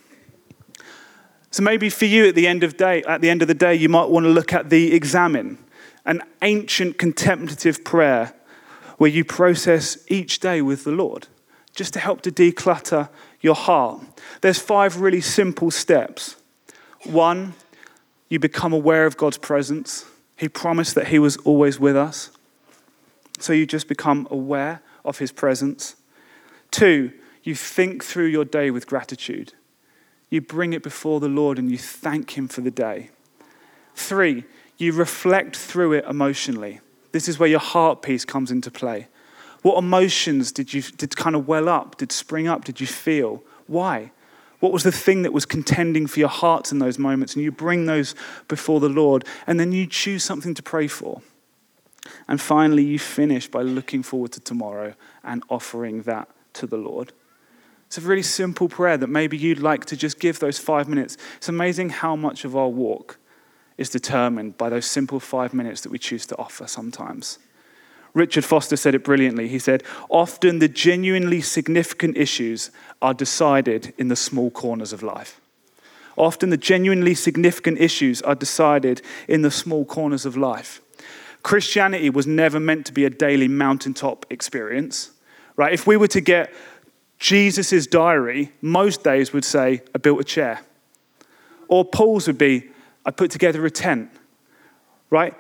So 1.52 1.64
maybe 1.64 1.90
for 1.90 2.06
you 2.06 2.28
at 2.28 2.36
the 2.36 2.48
end 2.48 2.64
of 2.64 2.78
day, 2.78 3.04
at 3.04 3.20
the 3.20 3.30
end 3.30 3.42
of 3.42 3.50
the 3.50 3.54
day, 3.54 3.76
you 3.76 3.90
might 3.90 4.10
want 4.10 4.24
to 4.24 4.30
look 4.30 4.54
at 4.54 4.70
the 4.70 4.94
examen, 4.94 5.58
an 6.06 6.22
ancient 6.42 6.98
contemplative 6.98 7.84
prayer 7.84 8.34
where 8.98 9.10
you 9.10 9.26
process 9.26 9.98
each 10.08 10.40
day 10.40 10.62
with 10.62 10.86
the 10.86 10.92
Lord, 10.92 11.28
just 11.76 11.94
to 11.94 12.00
help 12.00 12.22
to 12.22 12.32
declutter 12.32 13.10
your 13.42 13.56
heart. 13.56 14.02
There's 14.40 14.60
five 14.60 15.02
really 15.02 15.22
simple 15.22 15.72
steps. 15.72 16.38
One, 17.04 17.54
you 18.30 18.40
become 18.40 18.72
aware 18.72 19.06
of 19.06 19.18
God's 19.18 19.38
presence. 19.38 20.06
He 20.38 20.48
promised 20.48 20.96
that 20.96 21.08
He 21.08 21.20
was 21.20 21.38
always 21.38 21.80
with 21.80 21.98
us. 21.98 22.30
So 23.40 23.54
you 23.54 23.66
just 23.66 23.88
become 23.88 24.28
aware 24.30 24.82
of 25.04 25.18
His 25.18 25.32
presence. 25.32 25.96
Two, 26.72 27.12
you 27.44 27.56
think 27.56 28.04
through 28.04 28.28
your 28.28 28.46
day 28.46 28.70
with 28.72 28.88
gratitude. 28.88 29.54
You 30.30 30.42
bring 30.42 30.74
it 30.74 30.84
before 30.84 31.20
the 31.20 31.28
Lord 31.28 31.58
and 31.58 31.72
you 31.72 31.78
thank 31.78 32.38
Him 32.38 32.48
for 32.48 32.62
the 32.62 32.72
day. 32.72 33.10
Three, 33.96 34.44
you 34.78 34.94
reflect 34.94 35.58
through 35.58 35.94
it 35.94 36.06
emotionally. 36.06 36.80
This 37.12 37.28
is 37.28 37.40
where 37.40 37.50
your 37.50 37.60
heart 37.60 38.02
piece 38.02 38.24
comes 38.24 38.52
into 38.52 38.70
play. 38.70 39.08
What 39.62 39.78
emotions 39.78 40.52
did 40.52 40.74
you 40.74 40.82
did 40.82 41.18
kind 41.18 41.36
of 41.36 41.48
well 41.48 41.68
up, 41.68 41.98
did 41.98 42.12
spring 42.12 42.48
up, 42.48 42.64
did 42.64 42.80
you 42.80 42.88
feel? 42.88 43.44
Why? 43.68 44.12
What 44.60 44.74
was 44.74 44.84
the 44.84 44.92
thing 44.92 45.22
that 45.22 45.34
was 45.34 45.46
contending 45.46 46.06
for 46.06 46.20
your 46.20 46.30
hearts 46.30 46.72
in 46.72 46.80
those 46.80 47.00
moments? 47.00 47.34
And 47.34 47.44
you 47.44 47.52
bring 47.52 47.86
those 47.86 48.14
before 48.48 48.80
the 48.80 48.90
Lord, 48.90 49.26
and 49.48 49.60
then 49.60 49.72
you 49.72 49.88
choose 49.88 50.24
something 50.24 50.54
to 50.54 50.64
pray 50.64 50.88
for. 50.88 51.22
And 52.28 52.42
finally, 52.42 52.84
you 52.84 53.00
finish 53.00 53.48
by 53.48 53.62
looking 53.62 54.04
forward 54.04 54.32
to 54.34 54.40
tomorrow 54.40 54.96
and 55.24 55.44
offering 55.50 56.04
that 56.04 56.30
to 56.54 56.68
the 56.68 56.78
Lord. 56.78 57.14
It's 57.88 57.98
a 57.98 58.02
really 58.02 58.24
simple 58.24 58.70
prayer 58.70 58.98
that 58.98 59.08
maybe 59.08 59.38
you'd 59.38 59.60
like 59.60 59.86
to 59.86 59.98
just 59.98 60.20
give 60.20 60.40
those 60.40 60.60
five 60.60 60.88
minutes. 60.88 61.18
It's 61.38 61.50
amazing 61.50 61.90
how 61.90 62.16
much 62.16 62.46
of 62.46 62.56
our 62.56 62.68
walk 62.68 63.18
is 63.78 63.90
determined 63.90 64.58
by 64.58 64.70
those 64.70 64.86
simple 64.86 65.20
five 65.20 65.54
minutes 65.54 65.82
that 65.82 65.92
we 65.92 65.98
choose 65.98 66.26
to 66.28 66.38
offer 66.38 66.68
sometimes. 66.68 67.40
Richard 68.14 68.44
Foster 68.44 68.76
said 68.76 68.96
it 68.96 69.04
brilliantly. 69.04 69.48
He 69.48 69.60
said, 69.60 69.84
Often 70.10 70.60
the 70.60 70.68
genuinely 70.68 71.42
significant 71.42 72.18
issues 72.18 72.72
are 73.02 73.14
decided 73.14 73.94
in 73.98 74.08
the 74.08 74.16
small 74.16 74.50
corners 74.50 74.94
of 74.94 75.04
life. 75.04 75.40
Often 76.18 76.50
the 76.50 76.58
genuinely 76.58 77.16
significant 77.16 77.80
issues 77.80 78.22
are 78.22 78.36
decided 78.36 79.02
in 79.28 79.42
the 79.42 79.52
small 79.52 79.86
corners 79.86 80.26
of 80.26 80.36
life. 80.36 80.82
Christianity 81.44 82.10
was 82.10 82.28
never 82.28 82.60
meant 82.60 82.86
to 82.88 82.94
be 82.94 83.06
a 83.06 83.10
daily 83.10 83.48
mountaintop 83.48 84.26
experience, 84.30 85.12
right? 85.56 85.72
If 85.72 85.88
we 85.88 85.96
were 85.96 86.08
to 86.10 86.20
get 86.20 86.54
Jesus' 87.20 87.88
diary, 87.88 88.52
most 88.62 89.04
days 89.04 89.32
would 89.32 89.46
say, 89.46 89.82
I 89.96 89.98
built 89.98 90.20
a 90.20 90.26
chair. 90.26 90.62
Or 91.70 91.86
Paul's 91.86 92.28
would 92.28 92.38
be, 92.38 92.70
I 93.06 93.12
put 93.12 93.32
together 93.32 93.66
a 93.66 93.72
tent, 93.72 94.10
right? 95.10 95.34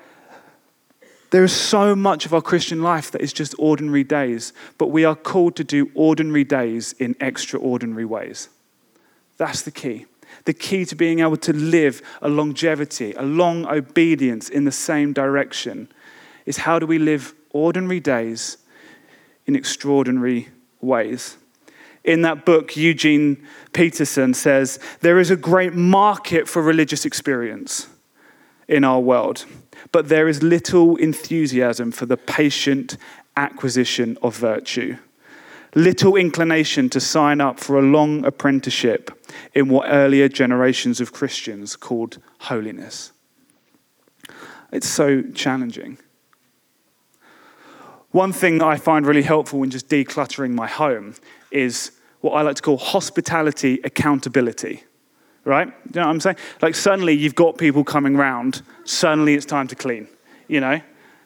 There 1.31 1.43
is 1.43 1.53
so 1.53 1.95
much 1.95 2.25
of 2.25 2.33
our 2.33 2.41
Christian 2.41 2.81
life 2.81 3.11
that 3.11 3.21
is 3.21 3.33
just 3.33 3.53
ordinary 3.59 4.03
days, 4.03 4.51
but 4.77 4.87
we 4.87 5.05
are 5.05 5.15
called 5.15 5.55
to 5.57 5.63
do 5.63 5.91
ordinary 5.93 6.43
days 6.43 6.93
in 6.93 7.15
extraordinary 7.19 8.05
ways. 8.05 8.49
That's 9.37 9.61
the 9.61 9.71
key. 9.71 10.05
The 10.45 10.53
key 10.53 10.85
to 10.85 10.95
being 10.95 11.19
able 11.19 11.37
to 11.37 11.53
live 11.53 12.01
a 12.21 12.29
longevity, 12.29 13.13
a 13.13 13.23
long 13.23 13.65
obedience 13.65 14.49
in 14.49 14.65
the 14.65 14.71
same 14.71 15.13
direction, 15.13 15.91
is 16.45 16.57
how 16.57 16.79
do 16.79 16.85
we 16.85 16.97
live 16.97 17.33
ordinary 17.51 17.99
days 17.99 18.57
in 19.45 19.55
extraordinary 19.55 20.49
ways? 20.81 21.37
in 22.03 22.21
that 22.21 22.45
book, 22.45 22.75
Eugene 22.75 23.45
Peterson 23.73 24.33
says, 24.33 24.79
There 25.01 25.19
is 25.19 25.29
a 25.29 25.35
great 25.35 25.73
market 25.73 26.47
for 26.47 26.61
religious 26.61 27.05
experience 27.05 27.87
in 28.67 28.83
our 28.83 28.99
world, 28.99 29.45
but 29.91 30.09
there 30.09 30.27
is 30.27 30.43
little 30.43 30.95
enthusiasm 30.97 31.91
for 31.91 32.05
the 32.05 32.17
patient 32.17 32.97
acquisition 33.35 34.17
of 34.21 34.35
virtue, 34.37 34.97
little 35.75 36.15
inclination 36.15 36.89
to 36.89 36.99
sign 36.99 37.41
up 37.41 37.59
for 37.59 37.77
a 37.77 37.81
long 37.81 38.25
apprenticeship 38.25 39.11
in 39.53 39.69
what 39.69 39.87
earlier 39.89 40.27
generations 40.27 40.99
of 40.99 41.13
Christians 41.13 41.75
called 41.75 42.19
holiness. 42.39 43.11
It's 44.71 44.87
so 44.87 45.23
challenging. 45.33 45.97
One 48.11 48.33
thing 48.33 48.57
that 48.57 48.65
I 48.65 48.77
find 48.77 49.05
really 49.05 49.21
helpful 49.21 49.61
in 49.63 49.69
just 49.69 49.87
decluttering 49.87 50.51
my 50.51 50.67
home 50.67 51.15
is 51.51 51.91
what 52.21 52.31
I 52.31 52.41
like 52.41 52.55
to 52.55 52.61
call 52.61 52.77
hospitality 52.77 53.79
accountability. 53.83 54.83
Right? 55.49 55.67
You 55.67 55.73
know 55.95 56.01
what 56.01 56.11
I'm 56.11 56.19
saying? 56.19 56.35
Like 56.61 56.75
suddenly 56.75 57.13
you've 57.13 57.33
got 57.33 57.57
people 57.57 57.83
coming 57.83 58.15
round, 58.15 58.61
suddenly 58.83 59.33
it's 59.33 59.47
time 59.47 59.67
to 59.69 59.75
clean. 59.75 60.07
You 60.47 60.59
know? 60.59 60.79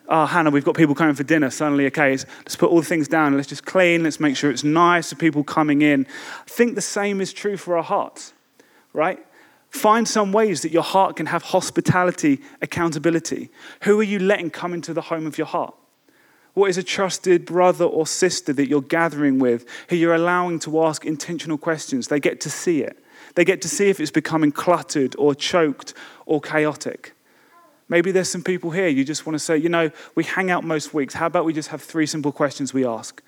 Oh, 0.08 0.26
Hannah, 0.26 0.50
we've 0.50 0.64
got 0.64 0.78
people 0.78 0.96
coming 0.96 1.14
for 1.14 1.24
dinner. 1.24 1.50
Suddenly, 1.50 1.88
okay, 1.88 2.12
let's 2.12 2.56
put 2.56 2.70
all 2.70 2.80
the 2.80 2.86
things 2.86 3.10
down. 3.10 3.36
Let's 3.36 3.50
just 3.50 3.66
clean. 3.66 4.02
Let's 4.02 4.22
make 4.22 4.38
sure 4.38 4.50
it's 4.50 4.64
nice 4.64 5.10
for 5.10 5.18
people 5.18 5.44
coming 5.44 5.82
in. 5.82 6.08
I 6.40 6.50
think 6.50 6.76
the 6.76 6.82
same 6.82 7.20
is 7.20 7.34
true 7.34 7.58
for 7.58 7.76
our 7.76 7.84
hearts, 7.84 8.32
right? 8.94 9.20
Find 9.70 10.08
some 10.08 10.32
ways 10.32 10.62
that 10.62 10.72
your 10.72 10.84
heart 10.84 11.18
can 11.18 11.26
have 11.26 11.44
hospitality, 11.44 12.40
accountability. 12.62 13.50
Who 13.82 14.00
are 14.00 14.04
you 14.04 14.20
letting 14.20 14.52
come 14.52 14.74
into 14.74 14.94
the 14.94 15.02
home 15.02 15.28
of 15.28 15.38
your 15.38 15.48
heart? 15.48 15.76
What 16.54 16.70
is 16.70 16.78
a 16.78 16.84
trusted 16.84 17.46
brother 17.46 17.84
or 17.84 18.08
sister 18.08 18.54
that 18.54 18.70
you're 18.70 18.82
gathering 18.82 19.40
with 19.40 19.66
who 19.90 19.98
you're 19.98 20.16
allowing 20.16 20.60
to 20.60 20.82
ask 20.84 21.06
intentional 21.06 21.58
questions? 21.58 22.08
They 22.08 22.22
get 22.22 22.40
to 22.42 22.50
see 22.50 22.84
it. 22.84 23.03
They 23.36 23.46
get 23.46 23.62
to 23.64 23.70
see 23.70 23.90
if 23.90 24.00
it's 24.00 24.12
becoming 24.12 24.52
cluttered 24.52 25.16
or 25.18 25.34
choked 25.34 25.94
or 26.26 26.40
chaotic. 26.40 27.14
Maybe 27.90 28.12
there's 28.12 28.30
some 28.30 28.44
people 28.44 28.72
here 28.72 28.88
you 28.88 29.04
just 29.04 29.26
want 29.26 29.36
to 29.36 29.40
say, 29.40 29.58
you 29.58 29.70
know, 29.70 29.92
we 30.16 30.24
hang 30.24 30.52
out 30.52 30.64
most 30.64 30.94
weeks. 30.94 31.14
How 31.14 31.28
about 31.28 31.46
we 31.46 31.54
just 31.54 31.70
have 31.70 31.82
three 31.82 32.06
simple 32.06 32.32
questions 32.32 32.74
we 32.74 32.86
ask? 32.86 33.22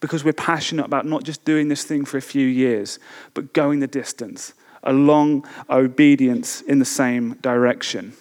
Because 0.00 0.24
we're 0.24 0.32
passionate 0.32 0.86
about 0.86 1.06
not 1.06 1.22
just 1.22 1.44
doing 1.44 1.68
this 1.68 1.84
thing 1.84 2.04
for 2.04 2.16
a 2.16 2.22
few 2.22 2.46
years, 2.46 2.98
but 3.34 3.52
going 3.52 3.80
the 3.80 3.86
distance, 3.86 4.54
a 4.82 4.92
long 4.92 5.46
obedience 5.70 6.60
in 6.62 6.78
the 6.78 6.84
same 6.84 7.34
direction. 7.34 8.14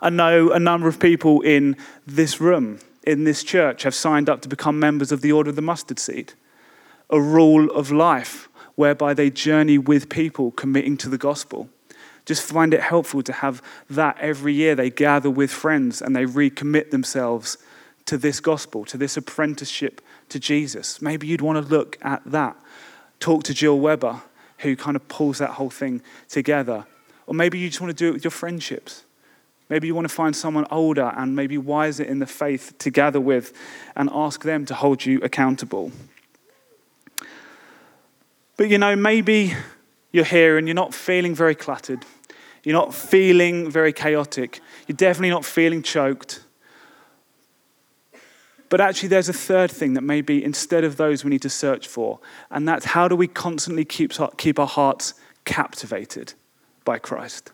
I 0.00 0.10
know 0.10 0.50
a 0.50 0.58
number 0.58 0.88
of 0.88 0.98
people 0.98 1.40
in 1.42 1.76
this 2.06 2.40
room 2.40 2.80
in 3.04 3.24
this 3.24 3.44
church 3.44 3.82
have 3.82 3.94
signed 3.94 4.28
up 4.28 4.40
to 4.42 4.48
become 4.48 4.78
members 4.80 5.12
of 5.12 5.20
the 5.20 5.30
Order 5.30 5.50
of 5.50 5.56
the 5.56 5.62
Mustard 5.62 5.98
Seed, 5.98 6.32
a 7.10 7.20
rule 7.20 7.70
of 7.70 7.92
life 7.92 8.48
whereby 8.74 9.14
they 9.14 9.30
journey 9.30 9.78
with 9.78 10.08
people 10.08 10.50
committing 10.52 10.96
to 10.98 11.08
the 11.08 11.18
gospel. 11.18 11.68
Just 12.24 12.42
find 12.42 12.72
it 12.72 12.80
helpful 12.80 13.22
to 13.22 13.32
have 13.32 13.62
that 13.90 14.16
every 14.18 14.54
year. 14.54 14.74
They 14.74 14.90
gather 14.90 15.30
with 15.30 15.50
friends 15.50 16.00
and 16.00 16.16
they 16.16 16.24
recommit 16.24 16.90
themselves 16.90 17.58
to 18.06 18.18
this 18.18 18.40
gospel, 18.40 18.84
to 18.86 18.96
this 18.96 19.16
apprenticeship 19.16 20.00
to 20.30 20.38
Jesus. 20.38 21.02
Maybe 21.02 21.26
you'd 21.26 21.40
want 21.40 21.64
to 21.64 21.74
look 21.74 21.98
at 22.02 22.22
that. 22.24 22.56
Talk 23.20 23.44
to 23.44 23.54
Jill 23.54 23.78
Weber, 23.78 24.22
who 24.58 24.76
kind 24.76 24.96
of 24.96 25.06
pulls 25.08 25.38
that 25.38 25.50
whole 25.50 25.70
thing 25.70 26.02
together. 26.28 26.86
Or 27.26 27.34
maybe 27.34 27.58
you 27.58 27.68
just 27.68 27.80
want 27.80 27.90
to 27.90 28.04
do 28.04 28.08
it 28.08 28.12
with 28.12 28.24
your 28.24 28.30
friendships. 28.30 29.04
Maybe 29.68 29.86
you 29.86 29.94
want 29.94 30.06
to 30.06 30.14
find 30.14 30.36
someone 30.36 30.66
older 30.70 31.12
and 31.16 31.34
maybe 31.34 31.56
wiser 31.56 32.02
in 32.02 32.18
the 32.18 32.26
faith 32.26 32.74
to 32.78 32.90
gather 32.90 33.20
with 33.20 33.52
and 33.96 34.10
ask 34.12 34.42
them 34.44 34.66
to 34.66 34.74
hold 34.74 35.06
you 35.06 35.20
accountable. 35.22 35.90
But 38.56 38.68
you 38.68 38.78
know, 38.78 38.94
maybe 38.94 39.54
you're 40.12 40.24
here 40.24 40.56
and 40.58 40.66
you're 40.68 40.74
not 40.74 40.94
feeling 40.94 41.34
very 41.34 41.54
cluttered. 41.54 42.04
You're 42.62 42.74
not 42.74 42.94
feeling 42.94 43.70
very 43.70 43.92
chaotic. 43.92 44.60
You're 44.86 44.96
definitely 44.96 45.30
not 45.30 45.44
feeling 45.44 45.82
choked. 45.82 46.44
But 48.70 48.80
actually, 48.80 49.10
there's 49.10 49.28
a 49.28 49.34
third 49.34 49.70
thing 49.70 49.94
that 49.94 50.00
maybe 50.00 50.42
instead 50.42 50.82
of 50.84 50.96
those 50.96 51.22
we 51.22 51.30
need 51.30 51.42
to 51.42 51.50
search 51.50 51.86
for, 51.86 52.18
and 52.50 52.66
that's 52.66 52.86
how 52.86 53.06
do 53.06 53.14
we 53.14 53.28
constantly 53.28 53.84
keep, 53.84 54.12
keep 54.36 54.58
our 54.58 54.66
hearts 54.66 55.14
captivated 55.44 56.32
by 56.84 56.98
Christ? 56.98 57.52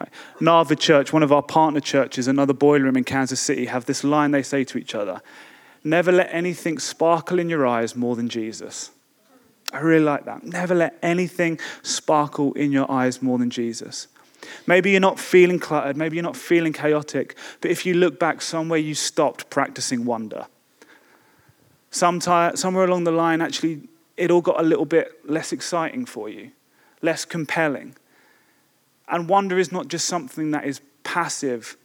Right. 0.00 0.08
Navah 0.40 0.78
Church, 0.78 1.12
one 1.12 1.22
of 1.22 1.30
our 1.30 1.42
partner 1.42 1.80
churches, 1.80 2.26
another 2.26 2.54
boiler 2.54 2.84
room 2.84 2.96
in 2.96 3.04
Kansas 3.04 3.40
City, 3.40 3.66
have 3.66 3.84
this 3.84 4.02
line 4.02 4.30
they 4.30 4.42
say 4.42 4.64
to 4.64 4.78
each 4.78 4.94
other 4.94 5.20
Never 5.84 6.12
let 6.12 6.32
anything 6.32 6.78
sparkle 6.78 7.38
in 7.38 7.48
your 7.48 7.66
eyes 7.66 7.94
more 7.94 8.16
than 8.16 8.28
Jesus. 8.28 8.90
I 9.72 9.80
really 9.80 10.04
like 10.04 10.26
that. 10.26 10.44
Never 10.44 10.74
let 10.74 10.98
anything 11.02 11.58
sparkle 11.82 12.52
in 12.52 12.72
your 12.72 12.90
eyes 12.90 13.22
more 13.22 13.38
than 13.38 13.50
Jesus. 13.50 14.08
Maybe 14.66 14.90
you're 14.90 15.00
not 15.00 15.18
feeling 15.18 15.58
cluttered, 15.58 15.96
maybe 15.96 16.16
you're 16.16 16.22
not 16.22 16.36
feeling 16.36 16.72
chaotic, 16.72 17.36
but 17.60 17.70
if 17.70 17.86
you 17.86 17.94
look 17.94 18.18
back 18.18 18.42
somewhere 18.42 18.78
you 18.78 18.94
stopped 18.94 19.48
practicing 19.50 20.04
wonder. 20.04 20.46
Sometime, 21.90 22.56
somewhere 22.56 22.84
along 22.84 23.04
the 23.04 23.12
line, 23.12 23.40
actually, 23.40 23.82
it 24.16 24.30
all 24.30 24.40
got 24.40 24.58
a 24.58 24.62
little 24.62 24.84
bit 24.84 25.28
less 25.28 25.52
exciting 25.52 26.06
for 26.06 26.28
you, 26.28 26.50
less 27.02 27.24
compelling. 27.24 27.94
And 29.08 29.28
wonder 29.28 29.58
is 29.58 29.72
not 29.72 29.88
just 29.88 30.06
something 30.06 30.50
that 30.52 30.64
is 30.64 30.80
passive, 31.04 31.76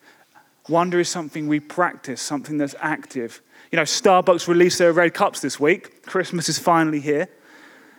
wonder 0.70 1.00
is 1.00 1.10
something 1.10 1.48
we 1.48 1.60
practice, 1.60 2.22
something 2.22 2.58
that's 2.58 2.76
active. 2.80 3.42
You 3.72 3.78
know, 3.78 3.84
Starbucks 3.84 4.48
released 4.48 4.80
their 4.80 4.94
red 4.94 5.14
cups 5.14 5.42
this 5.42 5.60
week. 5.60 6.06
Christmas 6.06 6.48
is 6.50 6.58
finally 6.58 7.00
here. 7.00 7.28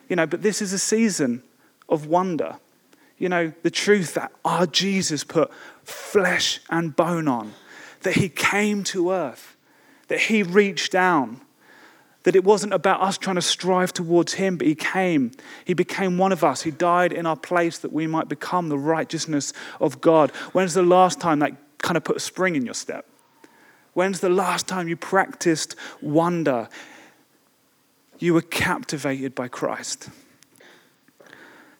You 0.08 0.16
know, 0.16 0.26
but 0.26 0.42
this 0.42 0.62
is 0.62 0.72
a 0.72 0.78
season 0.78 1.42
of 1.88 2.06
wonder. 2.06 2.56
You 3.18 3.28
know, 3.28 3.52
the 3.62 3.70
truth 3.70 4.14
that 4.14 4.32
our 4.44 4.66
Jesus 4.66 5.24
put 5.24 5.50
flesh 5.82 6.60
and 6.70 6.94
bone 6.94 7.28
on, 7.28 7.52
that 8.02 8.14
he 8.14 8.28
came 8.28 8.84
to 8.84 9.10
earth, 9.10 9.56
that 10.08 10.20
he 10.20 10.42
reached 10.42 10.92
down, 10.92 11.40
that 12.22 12.36
it 12.36 12.44
wasn't 12.44 12.72
about 12.72 13.00
us 13.00 13.18
trying 13.18 13.36
to 13.36 13.42
strive 13.42 13.92
towards 13.92 14.34
him, 14.34 14.56
but 14.56 14.66
he 14.66 14.74
came. 14.74 15.32
He 15.64 15.74
became 15.74 16.18
one 16.18 16.32
of 16.32 16.44
us. 16.44 16.62
He 16.62 16.70
died 16.70 17.12
in 17.12 17.26
our 17.26 17.36
place 17.36 17.78
that 17.78 17.92
we 17.92 18.06
might 18.06 18.28
become 18.28 18.68
the 18.68 18.78
righteousness 18.78 19.52
of 19.80 20.00
God. 20.00 20.30
When's 20.52 20.74
the 20.74 20.82
last 20.82 21.20
time 21.20 21.38
that 21.40 21.52
kind 21.78 21.96
of 21.96 22.04
put 22.04 22.16
a 22.16 22.20
spring 22.20 22.54
in 22.54 22.64
your 22.64 22.74
step? 22.74 23.06
When's 23.94 24.20
the 24.20 24.28
last 24.28 24.68
time 24.68 24.88
you 24.88 24.96
practiced 24.96 25.74
wonder? 26.00 26.68
You 28.18 28.34
were 28.34 28.42
captivated 28.42 29.34
by 29.34 29.48
Christ. 29.48 30.08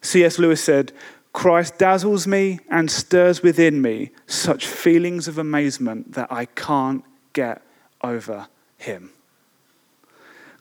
C.S. 0.00 0.38
Lewis 0.38 0.62
said, 0.62 0.92
Christ 1.32 1.78
dazzles 1.78 2.26
me 2.26 2.60
and 2.70 2.90
stirs 2.90 3.42
within 3.42 3.82
me 3.82 4.10
such 4.26 4.66
feelings 4.66 5.28
of 5.28 5.38
amazement 5.38 6.12
that 6.12 6.32
I 6.32 6.46
can't 6.46 7.04
get 7.32 7.62
over 8.02 8.48
him. 8.76 9.10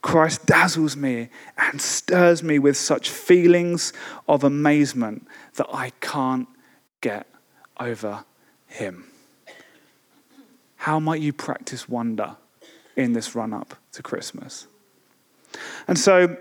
Christ 0.01 0.45
dazzles 0.45 0.95
me 0.95 1.29
and 1.57 1.81
stirs 1.81 2.43
me 2.43 2.59
with 2.59 2.77
such 2.77 3.09
feelings 3.09 3.93
of 4.27 4.43
amazement 4.43 5.27
that 5.55 5.67
I 5.73 5.91
can't 6.01 6.47
get 7.01 7.27
over 7.79 8.23
him. 8.67 9.05
How 10.77 10.99
might 10.99 11.21
you 11.21 11.33
practice 11.33 11.89
wonder 11.89 12.35
in 12.95 13.13
this 13.13 13.35
run 13.35 13.53
up 13.53 13.75
to 13.93 14.03
Christmas? 14.03 14.67
And 15.87 15.97
so 15.97 16.37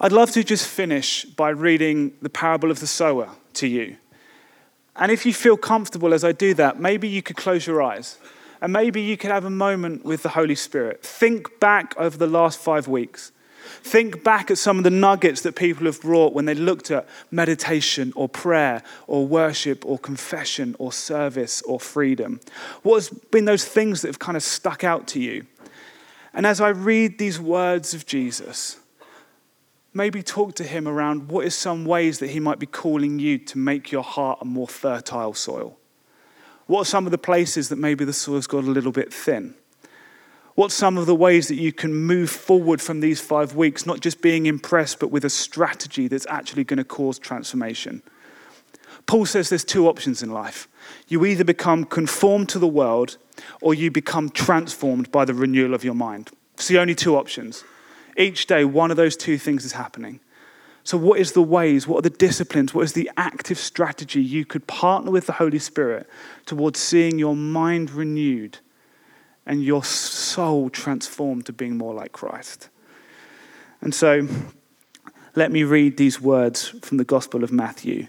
I'd 0.00 0.12
love 0.12 0.30
to 0.32 0.44
just 0.44 0.66
finish 0.66 1.24
by 1.24 1.50
reading 1.50 2.12
the 2.22 2.30
parable 2.30 2.70
of 2.70 2.80
the 2.80 2.86
sower 2.86 3.30
to 3.54 3.66
you. 3.66 3.96
And 4.96 5.10
if 5.10 5.24
you 5.24 5.32
feel 5.32 5.56
comfortable 5.56 6.12
as 6.12 6.24
I 6.24 6.32
do 6.32 6.54
that, 6.54 6.80
maybe 6.80 7.08
you 7.08 7.22
could 7.22 7.36
close 7.36 7.66
your 7.66 7.82
eyes 7.82 8.18
and 8.60 8.72
maybe 8.72 9.00
you 9.00 9.16
could 9.16 9.30
have 9.30 9.44
a 9.44 9.50
moment 9.50 10.04
with 10.04 10.22
the 10.22 10.30
Holy 10.30 10.54
Spirit. 10.54 11.02
Think 11.02 11.60
back 11.60 11.94
over 11.96 12.16
the 12.16 12.26
last 12.26 12.58
five 12.58 12.88
weeks. 12.88 13.32
Think 13.82 14.24
back 14.24 14.50
at 14.50 14.58
some 14.58 14.78
of 14.78 14.84
the 14.84 14.90
nuggets 14.90 15.42
that 15.42 15.54
people 15.54 15.86
have 15.86 16.00
brought 16.00 16.32
when 16.32 16.44
they 16.44 16.54
looked 16.54 16.90
at 16.90 17.06
meditation 17.30 18.12
or 18.16 18.28
prayer 18.28 18.82
or 19.06 19.26
worship 19.26 19.86
or 19.86 19.98
confession 19.98 20.76
or 20.78 20.92
service 20.92 21.62
or 21.62 21.80
freedom. 21.80 22.40
What 22.82 22.96
has 22.96 23.08
been 23.08 23.44
those 23.44 23.64
things 23.64 24.02
that 24.02 24.08
have 24.08 24.18
kind 24.18 24.36
of 24.36 24.42
stuck 24.42 24.84
out 24.84 25.06
to 25.08 25.20
you? 25.20 25.46
And 26.32 26.46
as 26.46 26.60
I 26.60 26.68
read 26.68 27.18
these 27.18 27.40
words 27.40 27.94
of 27.94 28.06
Jesus, 28.06 28.78
maybe 29.92 30.22
talk 30.22 30.54
to 30.56 30.64
him 30.64 30.86
around 30.86 31.28
what 31.28 31.44
is 31.44 31.54
some 31.54 31.84
ways 31.84 32.18
that 32.20 32.30
he 32.30 32.40
might 32.40 32.58
be 32.58 32.66
calling 32.66 33.18
you 33.18 33.38
to 33.38 33.58
make 33.58 33.90
your 33.90 34.02
heart 34.02 34.38
a 34.40 34.44
more 34.44 34.68
fertile 34.68 35.34
soil. 35.34 35.76
What 36.66 36.82
are 36.82 36.84
some 36.84 37.06
of 37.06 37.10
the 37.10 37.18
places 37.18 37.68
that 37.68 37.76
maybe 37.76 38.04
the 38.04 38.12
soil's 38.12 38.46
got 38.46 38.62
a 38.62 38.70
little 38.70 38.92
bit 38.92 39.12
thin? 39.12 39.54
What's 40.54 40.74
some 40.74 40.98
of 40.98 41.06
the 41.06 41.14
ways 41.14 41.48
that 41.48 41.56
you 41.56 41.72
can 41.72 41.94
move 41.94 42.30
forward 42.30 42.80
from 42.80 43.00
these 43.00 43.20
five 43.20 43.56
weeks, 43.56 43.86
not 43.86 44.00
just 44.00 44.20
being 44.20 44.46
impressed, 44.46 45.00
but 45.00 45.10
with 45.10 45.24
a 45.24 45.30
strategy 45.30 46.06
that's 46.06 46.26
actually 46.28 46.64
going 46.64 46.78
to 46.78 46.84
cause 46.84 47.18
transformation? 47.18 48.02
Paul 49.06 49.26
says 49.26 49.48
there's 49.48 49.64
two 49.64 49.88
options 49.88 50.22
in 50.22 50.30
life. 50.30 50.68
You 51.08 51.24
either 51.24 51.44
become 51.44 51.84
conformed 51.84 52.48
to 52.50 52.58
the 52.58 52.68
world 52.68 53.16
or 53.60 53.74
you 53.74 53.90
become 53.90 54.30
transformed 54.30 55.10
by 55.10 55.24
the 55.24 55.34
renewal 55.34 55.74
of 55.74 55.84
your 55.84 55.94
mind. 55.94 56.30
It's 56.54 56.68
the 56.68 56.78
only 56.78 56.94
two 56.94 57.16
options. 57.16 57.64
Each 58.16 58.46
day, 58.46 58.64
one 58.64 58.90
of 58.90 58.96
those 58.96 59.16
two 59.16 59.38
things 59.38 59.64
is 59.64 59.72
happening. 59.72 60.20
So, 60.82 60.96
what 60.96 61.20
is 61.20 61.32
the 61.32 61.42
ways? 61.42 61.86
What 61.86 61.98
are 61.98 62.02
the 62.02 62.10
disciplines? 62.10 62.74
What 62.74 62.82
is 62.82 62.94
the 62.94 63.10
active 63.16 63.58
strategy 63.58 64.22
you 64.22 64.44
could 64.44 64.66
partner 64.66 65.10
with 65.10 65.26
the 65.26 65.34
Holy 65.34 65.58
Spirit 65.58 66.08
towards 66.46 66.80
seeing 66.80 67.18
your 67.18 67.36
mind 67.36 67.90
renewed 67.90 68.58
and 69.46 69.62
your 69.62 69.84
soul 69.84 70.70
transformed 70.70 71.46
to 71.46 71.52
being 71.52 71.76
more 71.76 71.94
like 71.94 72.12
Christ? 72.12 72.68
And 73.80 73.94
so, 73.94 74.26
let 75.34 75.52
me 75.52 75.62
read 75.62 75.96
these 75.96 76.20
words 76.20 76.68
from 76.82 76.96
the 76.96 77.04
Gospel 77.04 77.44
of 77.44 77.52
Matthew. 77.52 78.08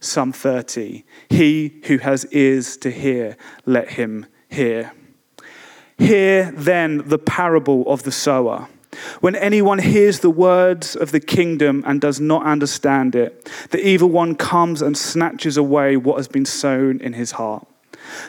some 0.00 0.32
30. 0.32 1.04
He 1.28 1.80
who 1.84 1.98
has 1.98 2.26
ears 2.32 2.76
to 2.78 2.90
hear, 2.90 3.36
let 3.64 3.90
him 3.92 4.26
hear. 4.48 4.92
Hear 5.98 6.52
then 6.52 7.02
the 7.06 7.18
parable 7.18 7.84
of 7.88 8.02
the 8.02 8.12
sower. 8.12 8.68
When 9.20 9.36
anyone 9.36 9.78
hears 9.78 10.20
the 10.20 10.30
words 10.30 10.96
of 10.96 11.12
the 11.12 11.20
kingdom 11.20 11.82
and 11.86 12.00
does 12.00 12.20
not 12.20 12.44
understand 12.44 13.14
it, 13.14 13.50
the 13.70 13.86
evil 13.86 14.08
one 14.08 14.34
comes 14.34 14.82
and 14.82 14.96
snatches 14.96 15.56
away 15.56 15.96
what 15.96 16.16
has 16.16 16.28
been 16.28 16.46
sown 16.46 17.00
in 17.00 17.12
his 17.12 17.32
heart. 17.32 17.66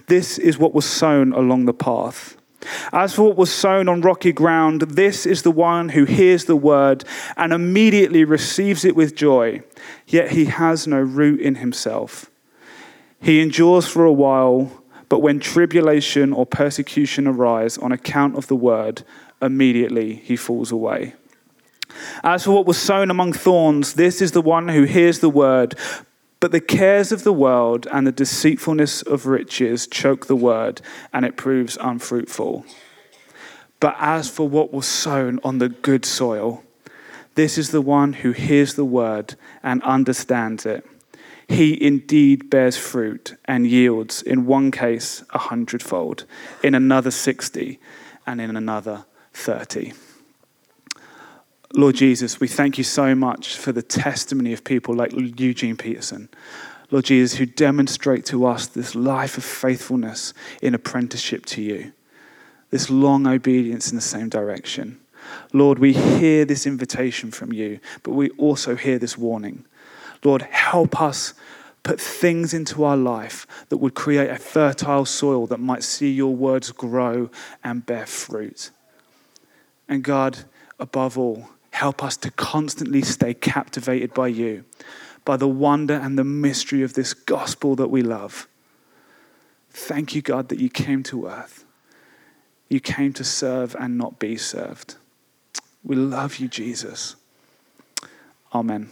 This 0.08 0.38
is 0.38 0.58
what 0.58 0.74
was 0.74 0.86
sown 0.86 1.34
along 1.34 1.66
the 1.66 1.74
path. 1.74 2.37
As 2.92 3.14
for 3.14 3.24
what 3.24 3.38
was 3.38 3.52
sown 3.52 3.88
on 3.88 4.02
rocky 4.02 4.32
ground, 4.32 4.82
this 4.82 5.26
is 5.26 5.44
the 5.44 5.52
one 5.52 5.90
who 5.90 6.06
hears 6.06 6.46
the 6.46 6.56
word 6.56 7.04
and 7.36 7.54
immediately 7.54 8.24
receives 8.24 8.84
it 8.84 8.96
with 8.96 9.16
joy, 9.16 9.62
yet 10.08 10.32
he 10.32 10.46
has 10.46 10.88
no 10.88 11.00
root 11.00 11.40
in 11.40 11.56
himself. 11.56 12.32
He 13.22 13.42
endures 13.42 13.88
for 13.88 14.06
a 14.06 14.12
while, 14.12 14.84
but 15.10 15.20
when 15.20 15.40
tribulation 15.40 16.34
or 16.34 16.46
persecution 16.46 17.28
arise 17.28 17.78
on 17.78 17.92
account 17.92 18.36
of 18.36 18.48
the 18.48 18.56
word, 18.56 19.04
immediately 19.42 20.16
he 20.16 20.36
falls 20.36 20.72
away. 20.72 21.14
As 22.24 22.44
for 22.44 22.52
what 22.52 22.66
was 22.66 22.78
sown 22.78 23.10
among 23.10 23.34
thorns, 23.34 23.94
this 23.94 24.22
is 24.22 24.32
the 24.32 24.42
one 24.42 24.68
who 24.68 24.84
hears 24.84 25.20
the 25.20 25.30
word, 25.30 25.76
but 26.48 26.54
the 26.54 26.62
cares 26.62 27.12
of 27.12 27.26
the 27.26 27.34
world 27.34 27.88
and 27.92 28.08
the 28.08 28.12
deceitfulness 28.14 29.02
of 29.02 29.26
riches 29.26 29.86
choke 29.86 30.28
the 30.28 30.36
word, 30.38 30.80
and 31.12 31.26
it 31.26 31.36
proves 31.36 31.78
unfruitful. 31.82 32.66
But 33.82 33.98
as 34.00 34.30
for 34.30 34.48
what 34.48 34.72
was 34.72 34.86
sown 34.86 35.42
on 35.44 35.58
the 35.58 35.68
good 35.68 36.06
soil, 36.06 36.64
This 37.36 37.58
is 37.58 37.70
the 37.72 37.82
one 37.82 38.14
who 38.14 38.32
hears 38.32 38.76
the 38.76 38.86
word 38.86 39.36
and 39.62 39.84
understands 39.84 40.66
it. 40.66 40.84
He 41.50 41.80
indeed 41.80 42.50
bears 42.50 42.78
fruit 42.78 43.36
and 43.46 43.68
yields, 43.68 44.22
in 44.22 44.46
one 44.46 44.72
case, 44.72 45.24
a 45.32 45.38
hundredfold, 45.38 46.26
in 46.64 46.74
another, 46.74 47.12
60, 47.12 47.78
and 48.26 48.40
in 48.40 48.56
another, 48.56 49.06
30. 49.34 49.94
Lord 51.74 51.96
Jesus, 51.96 52.40
we 52.40 52.48
thank 52.48 52.78
you 52.78 52.84
so 52.84 53.14
much 53.14 53.58
for 53.58 53.72
the 53.72 53.82
testimony 53.82 54.54
of 54.54 54.64
people 54.64 54.96
like 54.96 55.12
Eugene 55.14 55.76
Peterson. 55.76 56.30
Lord 56.90 57.06
Jesus, 57.06 57.38
who 57.38 57.46
demonstrate 57.46 58.26
to 58.28 58.46
us 58.46 58.68
this 58.68 58.96
life 58.96 59.38
of 59.38 59.44
faithfulness 59.44 60.34
in 60.62 60.74
apprenticeship 60.74 61.46
to 61.48 61.62
you, 61.62 61.92
this 62.70 62.90
long 62.90 63.28
obedience 63.28 63.90
in 63.90 63.98
the 63.98 64.02
same 64.02 64.30
direction. 64.30 65.00
Lord, 65.52 65.80
we 65.80 65.92
hear 65.92 66.46
this 66.46 66.66
invitation 66.66 67.32
from 67.32 67.52
you, 67.52 67.82
but 68.04 68.14
we 68.14 68.30
also 68.32 68.78
hear 68.78 68.98
this 68.98 69.18
warning. 69.18 69.66
Lord, 70.24 70.44
help 70.44 71.02
us 71.02 71.34
put 71.84 72.00
things 72.00 72.54
into 72.54 72.86
our 72.86 72.98
life 72.98 73.46
that 73.68 73.78
would 73.78 73.94
create 73.94 74.30
a 74.30 74.38
fertile 74.38 75.06
soil 75.06 75.48
that 75.48 75.60
might 75.60 75.84
see 75.84 76.12
your 76.12 76.34
words 76.34 76.72
grow 76.72 77.30
and 77.62 77.86
bear 77.86 78.06
fruit. 78.06 78.72
And 79.90 80.04
God, 80.04 80.46
above 80.80 81.18
all, 81.18 81.50
help 81.72 82.04
us 82.04 82.18
to 82.18 82.32
constantly 82.32 83.02
stay 83.02 83.34
captivated 83.34 84.14
by 84.14 84.28
you, 84.28 84.66
by 85.26 85.38
the 85.38 85.48
wonder 85.48 85.94
and 85.94 86.18
the 86.18 86.24
mystery 86.24 86.82
of 86.82 86.94
this 86.94 87.14
gospel 87.14 87.76
that 87.76 87.90
we 87.90 88.02
love. 88.02 88.48
Thank 89.70 90.16
you, 90.16 90.22
God, 90.22 90.50
that 90.50 90.60
you 90.60 90.70
came 90.70 91.04
to 91.04 91.28
earth. 91.28 91.64
You 92.70 92.80
came 92.80 93.14
to 93.14 93.24
serve 93.24 93.76
and 93.80 93.98
not 93.98 94.20
be 94.20 94.38
served. 94.38 94.96
We 95.84 95.96
love 95.96 96.38
you, 96.38 96.48
Jesus. 96.48 97.16
Amen. 98.54 98.90